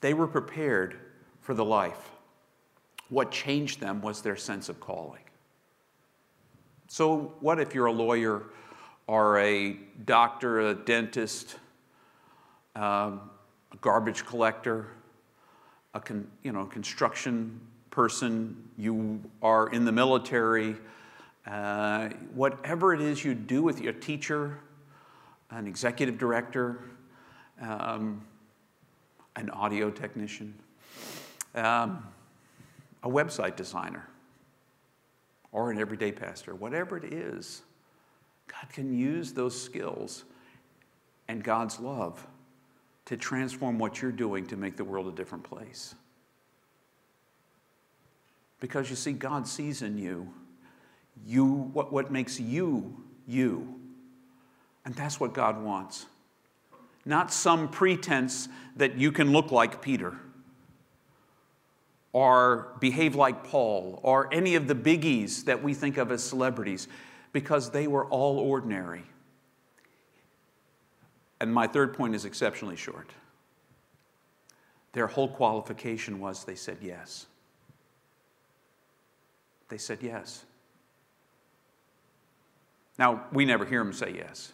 They 0.01 0.13
were 0.13 0.27
prepared 0.27 0.99
for 1.41 1.55
the 1.55 1.65
life. 1.65 2.11
What 3.09 3.31
changed 3.31 3.79
them 3.79 4.03
was 4.03 4.21
their 4.21 4.35
sense 4.35 4.69
of 4.69 4.79
calling. 4.79 5.23
So, 6.89 7.33
what 7.39 7.59
if 7.59 7.73
you're 7.73 7.87
a 7.87 7.91
lawyer? 7.91 8.43
Are 9.07 9.39
a 9.39 9.73
doctor, 10.05 10.59
a 10.59 10.73
dentist, 10.73 11.55
um, 12.75 13.29
a 13.71 13.77
garbage 13.79 14.25
collector, 14.25 14.87
a 15.93 15.99
con, 15.99 16.27
you 16.43 16.51
know, 16.51 16.65
construction 16.65 17.59
person, 17.89 18.69
you 18.77 19.21
are 19.41 19.69
in 19.69 19.85
the 19.85 19.91
military, 19.91 20.75
uh, 21.45 22.09
whatever 22.33 22.93
it 22.93 23.01
is 23.01 23.23
you 23.23 23.33
do 23.33 23.63
with 23.63 23.79
your 23.81 23.93
teacher, 23.93 24.59
an 25.51 25.65
executive 25.67 26.17
director, 26.17 26.81
um, 27.61 28.21
an 29.37 29.49
audio 29.51 29.89
technician, 29.89 30.53
um, 31.55 32.05
a 33.03 33.09
website 33.09 33.55
designer, 33.55 34.07
or 35.53 35.71
an 35.71 35.79
everyday 35.79 36.11
pastor, 36.11 36.53
whatever 36.53 36.97
it 36.97 37.13
is 37.13 37.61
God 38.47 38.69
can 38.71 38.97
use 38.97 39.33
those 39.33 39.59
skills 39.59 40.23
and 41.27 41.43
God's 41.43 41.79
love 41.79 42.25
to 43.05 43.17
transform 43.17 43.79
what 43.79 44.01
you're 44.01 44.11
doing 44.11 44.45
to 44.47 44.57
make 44.57 44.77
the 44.77 44.83
world 44.83 45.07
a 45.07 45.11
different 45.11 45.43
place. 45.43 45.95
Because 48.59 48.89
you 48.89 48.95
see, 48.95 49.13
God 49.13 49.47
sees 49.47 49.81
in 49.81 49.97
you, 49.97 50.33
you 51.25 51.45
what, 51.45 51.91
what 51.91 52.11
makes 52.11 52.39
you 52.39 53.03
you. 53.27 53.75
And 54.85 54.95
that's 54.95 55.19
what 55.19 55.33
God 55.33 55.61
wants. 55.61 56.05
Not 57.05 57.31
some 57.31 57.69
pretense 57.69 58.49
that 58.75 58.97
you 58.97 59.11
can 59.11 59.31
look 59.31 59.51
like 59.51 59.81
Peter 59.81 60.17
or 62.13 62.75
behave 62.79 63.15
like 63.15 63.43
Paul 63.43 63.99
or 64.03 64.33
any 64.33 64.55
of 64.55 64.67
the 64.67 64.75
biggies 64.75 65.45
that 65.45 65.61
we 65.61 65.73
think 65.73 65.97
of 65.97 66.11
as 66.11 66.23
celebrities 66.23 66.87
because 67.37 67.69
they 67.69 67.85
were 67.85 68.07
all 68.07 68.39
ordinary. 68.39 69.03
And 71.39 71.53
my 71.53 71.67
third 71.67 71.93
point 71.93 72.15
is 72.15 72.25
exceptionally 72.25 72.75
short. 72.75 73.11
Their 74.93 75.05
whole 75.05 75.27
qualification 75.27 76.19
was 76.19 76.45
they 76.45 76.55
said 76.55 76.79
yes. 76.81 77.27
They 79.69 79.77
said 79.77 79.99
yes. 80.01 80.45
Now, 82.97 83.25
we 83.31 83.45
never 83.45 83.65
hear 83.65 83.83
them 83.83 83.93
say 83.93 84.15
yes, 84.15 84.51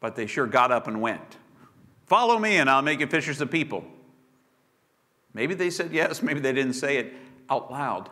but 0.00 0.16
they 0.16 0.26
sure 0.26 0.46
got 0.46 0.72
up 0.72 0.88
and 0.88 1.02
went. 1.02 1.36
Follow 2.06 2.38
me, 2.38 2.56
and 2.56 2.70
I'll 2.70 2.80
make 2.80 3.00
you 3.00 3.06
fishers 3.06 3.42
of 3.42 3.50
people. 3.50 3.84
Maybe 5.34 5.52
they 5.52 5.68
said 5.68 5.92
yes, 5.92 6.22
maybe 6.22 6.40
they 6.40 6.54
didn't 6.54 6.72
say 6.72 6.96
it 6.96 7.12
out 7.50 7.70
loud, 7.70 8.08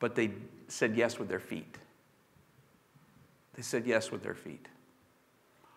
but 0.00 0.16
they 0.16 0.32
said 0.66 0.96
yes 0.96 1.16
with 1.16 1.28
their 1.28 1.38
feet. 1.38 1.76
They 3.54 3.62
said 3.62 3.86
yes 3.86 4.10
with 4.10 4.22
their 4.22 4.34
feet. 4.34 4.68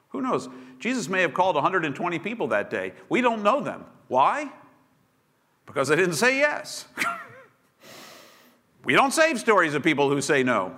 Who 0.10 0.22
knows? 0.22 0.48
Jesus 0.80 1.10
may 1.10 1.22
have 1.22 1.34
called 1.34 1.56
120 1.56 2.20
people 2.20 2.48
that 2.50 2.70
day. 2.70 2.94
We 3.10 3.22
don't 3.22 3.42
know 3.42 3.62
them. 3.62 3.86
Why? 4.08 4.52
Because 5.66 5.88
they 5.88 5.96
didn't 5.96 6.16
say 6.16 6.38
yes. 6.38 6.86
we 8.86 8.94
don't 8.94 9.12
save 9.12 9.40
stories 9.40 9.74
of 9.74 9.84
people 9.84 10.10
who 10.10 10.22
say 10.22 10.44
no. 10.44 10.78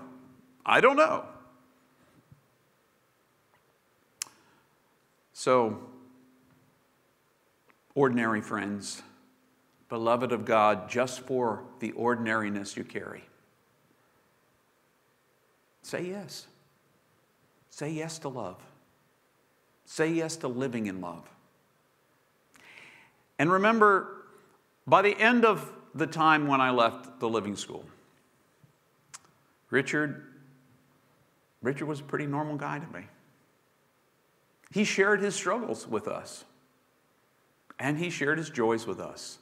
I 0.66 0.80
don't 0.80 0.96
know. 0.96 1.26
So, 5.34 5.80
ordinary 7.94 8.42
friends, 8.42 9.04
beloved 9.90 10.32
of 10.32 10.46
God, 10.46 10.90
just 10.90 11.22
for 11.22 11.64
the 11.80 11.92
ordinariness 11.92 12.78
you 12.78 12.86
carry, 12.86 13.24
say 15.82 16.06
yes. 16.06 16.48
Say 17.76 17.90
yes 17.90 18.20
to 18.20 18.30
love. 18.30 18.56
Say 19.84 20.14
yes 20.14 20.38
to 20.38 20.48
living 20.48 20.86
in 20.86 21.02
love. 21.02 21.30
And 23.38 23.52
remember, 23.52 24.28
by 24.88 25.02
the 25.02 25.14
end 25.20 25.44
of 25.44 25.74
the 25.94 26.08
time 26.08 26.48
when 26.48 26.62
I 26.62 26.70
left 26.70 27.20
the 27.20 27.28
living 27.28 27.58
school, 27.58 27.84
Richard, 29.72 30.24
Richard 31.62 31.88
was 31.88 32.00
a 32.00 32.04
pretty 32.04 32.26
normal 32.28 32.56
guy 32.56 32.80
to 32.80 32.98
me. 32.98 33.08
He 34.72 34.86
shared 34.86 35.20
his 35.20 35.36
struggles 35.36 35.86
with 35.86 36.08
us, 36.08 36.46
and 37.78 37.98
he 37.98 38.10
shared 38.10 38.38
his 38.38 38.50
joys 38.50 38.88
with 38.88 39.02
us. 39.02 39.40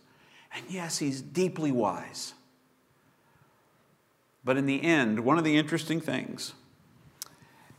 And 0.55 0.65
yes, 0.69 0.97
he's 0.97 1.21
deeply 1.21 1.71
wise. 1.71 2.33
But 4.43 4.57
in 4.57 4.65
the 4.65 4.81
end, 4.81 5.19
one 5.19 5.37
of 5.37 5.43
the 5.43 5.55
interesting 5.55 6.01
things, 6.01 6.55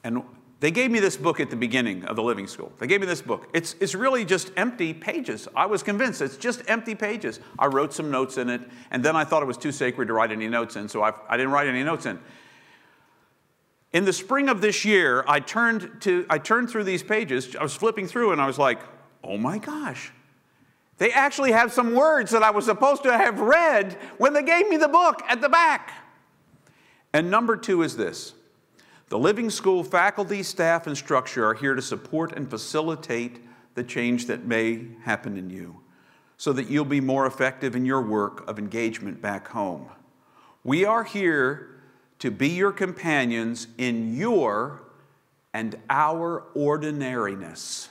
and 0.05 0.23
they 0.65 0.71
gave 0.71 0.91
me 0.91 0.99
this 0.99 1.19
book 1.19 1.41
at 1.41 1.51
the 1.51 1.57
beginning 1.57 2.07
of 2.07 2.17
the 2.17 2.23
living 2.23 2.47
school. 2.47 2.73
They 2.79 2.87
gave 2.87 3.03
me 3.03 3.07
this 3.07 3.21
book. 3.21 3.51
It's, 3.53 3.77
it's 3.81 3.95
really 3.95 4.25
just 4.25 4.51
empty 4.57 4.95
pages. 4.95 5.47
I 5.55 5.67
was 5.67 5.83
convinced 5.83 6.23
it's 6.23 6.39
just 6.39 6.63
empty 6.69 6.95
pages. 6.95 7.39
I 7.59 7.67
wrote 7.67 7.93
some 7.93 8.11
notes 8.11 8.39
in 8.39 8.49
it, 8.49 8.63
and 8.91 9.05
then 9.05 9.15
I 9.15 9.25
thought 9.25 9.43
it 9.43 9.47
was 9.47 9.59
too 9.59 9.73
sacred 9.73 10.07
to 10.07 10.15
write 10.15 10.33
any 10.33 10.49
notes 10.49 10.77
in, 10.77 10.89
so 10.89 11.03
I, 11.03 11.13
I 11.29 11.37
didn't 11.37 11.53
write 11.53 11.67
any 11.67 11.83
notes 11.83 12.07
in. 12.07 12.19
In 13.93 14.07
the 14.07 14.13
spring 14.15 14.49
of 14.49 14.63
this 14.63 14.87
year, 14.87 15.23
I 15.29 15.39
turned, 15.39 16.01
to, 16.01 16.25
I 16.31 16.39
turned 16.39 16.71
through 16.71 16.85
these 16.85 17.03
pages. 17.03 17.55
I 17.55 17.63
was 17.63 17.75
flipping 17.75 18.07
through, 18.07 18.33
and 18.33 18.41
I 18.41 18.47
was 18.47 18.59
like, 18.59 18.79
oh 19.23 19.37
my 19.37 19.59
gosh. 19.59 20.13
They 20.97 21.13
actually 21.13 21.53
have 21.53 21.75
some 21.75 21.95
words 21.95 22.31
that 22.31 22.43
I 22.43 22.53
was 22.53 22.65
supposed 22.65 23.03
to 23.03 23.13
have 23.13 23.39
read 23.39 23.99
when 24.17 24.33
they 24.33 24.43
gave 24.43 24.67
me 24.71 24.79
the 24.79 24.89
book 24.89 25.21
at 25.29 25.43
the 25.43 25.51
back. 25.51 25.93
And 27.13 27.31
number 27.31 27.55
two 27.59 27.83
is 27.83 27.99
this 27.99 28.33
the 29.15 29.21
Living 29.21 29.49
School 29.49 29.85
faculty, 29.85 30.43
staff, 30.43 30.89
and 30.89 30.99
structure 30.99 31.47
are 31.47 31.55
here 31.55 31.77
to 31.77 31.81
support 31.81 32.33
and 32.33 32.51
facilitate 32.51 33.39
the 33.77 33.85
change 33.85 34.27
that 34.27 34.45
may 34.45 34.89
happen 35.05 35.37
in 35.37 35.49
you 35.49 35.81
so 36.37 36.53
that 36.53 36.69
you'll 36.69 36.85
be 36.85 37.01
more 37.01 37.25
effective 37.25 37.77
in 37.77 37.87
your 37.87 38.03
work 38.03 38.45
of 38.49 38.59
engagement 38.59 39.23
back 39.23 39.47
home. 39.47 39.89
We 40.65 40.85
are 40.85 41.05
here 41.05 41.77
to 42.19 42.33
be 42.33 42.49
your 42.49 42.73
companions 42.73 43.69
in 43.79 44.17
your 44.17 44.83
and 45.53 45.77
our 45.89 46.47
ordinariness. 46.57 47.91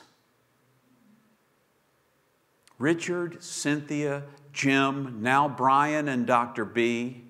Richard, 2.78 3.42
Cynthia, 3.42 4.24
Jim, 4.52 5.22
now 5.22 5.48
Brian 5.48 6.10
and 6.10 6.28
Dr. 6.28 6.66
B, 6.66 7.24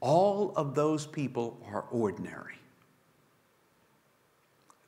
all 0.00 0.52
of 0.54 0.74
those 0.74 1.06
people 1.06 1.58
are 1.72 1.86
ordinary. 1.90 2.56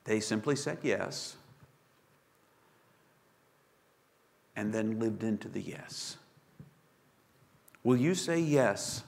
They 0.09 0.19
simply 0.19 0.55
said 0.55 0.79
yes 0.81 1.35
and 4.55 4.73
then 4.73 4.97
lived 4.97 5.21
into 5.21 5.47
the 5.47 5.61
yes. 5.61 6.17
Will 7.83 7.95
you 7.95 8.15
say 8.15 8.39
yes 8.39 9.03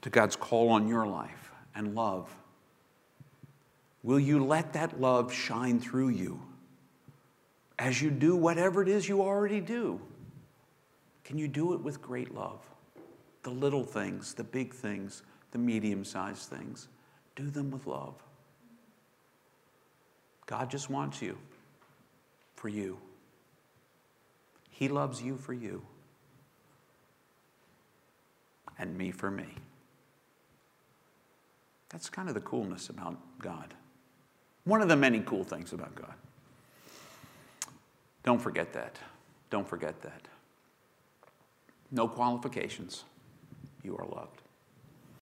to 0.00 0.08
God's 0.08 0.34
call 0.34 0.70
on 0.70 0.88
your 0.88 1.06
life 1.06 1.50
and 1.74 1.94
love? 1.94 2.34
Will 4.02 4.18
you 4.18 4.42
let 4.42 4.72
that 4.72 4.98
love 4.98 5.30
shine 5.30 5.78
through 5.78 6.08
you 6.08 6.40
as 7.78 8.00
you 8.00 8.10
do 8.10 8.34
whatever 8.34 8.80
it 8.80 8.88
is 8.88 9.06
you 9.06 9.20
already 9.20 9.60
do? 9.60 10.00
Can 11.22 11.36
you 11.36 11.48
do 11.48 11.74
it 11.74 11.82
with 11.82 12.00
great 12.00 12.34
love? 12.34 12.60
the 13.42 13.50
little 13.50 13.84
things, 13.84 14.34
the 14.34 14.44
big 14.44 14.72
things, 14.72 15.22
the 15.50 15.58
medium 15.58 16.04
sized 16.04 16.48
things. 16.48 16.88
Do 17.34 17.50
them 17.50 17.70
with 17.70 17.86
love. 17.86 18.14
God 20.46 20.70
just 20.70 20.90
wants 20.90 21.22
you 21.22 21.38
for 22.54 22.68
you. 22.68 22.98
He 24.70 24.88
loves 24.88 25.22
you 25.22 25.36
for 25.36 25.52
you, 25.52 25.82
and 28.78 28.96
me 28.96 29.10
for 29.10 29.30
me. 29.30 29.46
That's 31.88 32.08
kind 32.08 32.28
of 32.28 32.34
the 32.34 32.40
coolness 32.40 32.88
about 32.88 33.16
God. 33.38 33.74
One 34.64 34.80
of 34.82 34.88
the 34.88 34.96
many 34.96 35.20
cool 35.20 35.44
things 35.44 35.72
about 35.72 35.94
God. 35.94 36.14
Don't 38.22 38.40
forget 38.40 38.72
that. 38.72 38.98
Don't 39.50 39.68
forget 39.68 40.00
that. 40.02 40.22
No 41.90 42.08
qualifications. 42.08 43.04
You 43.82 43.96
are 43.96 44.06
loved. 44.06 44.41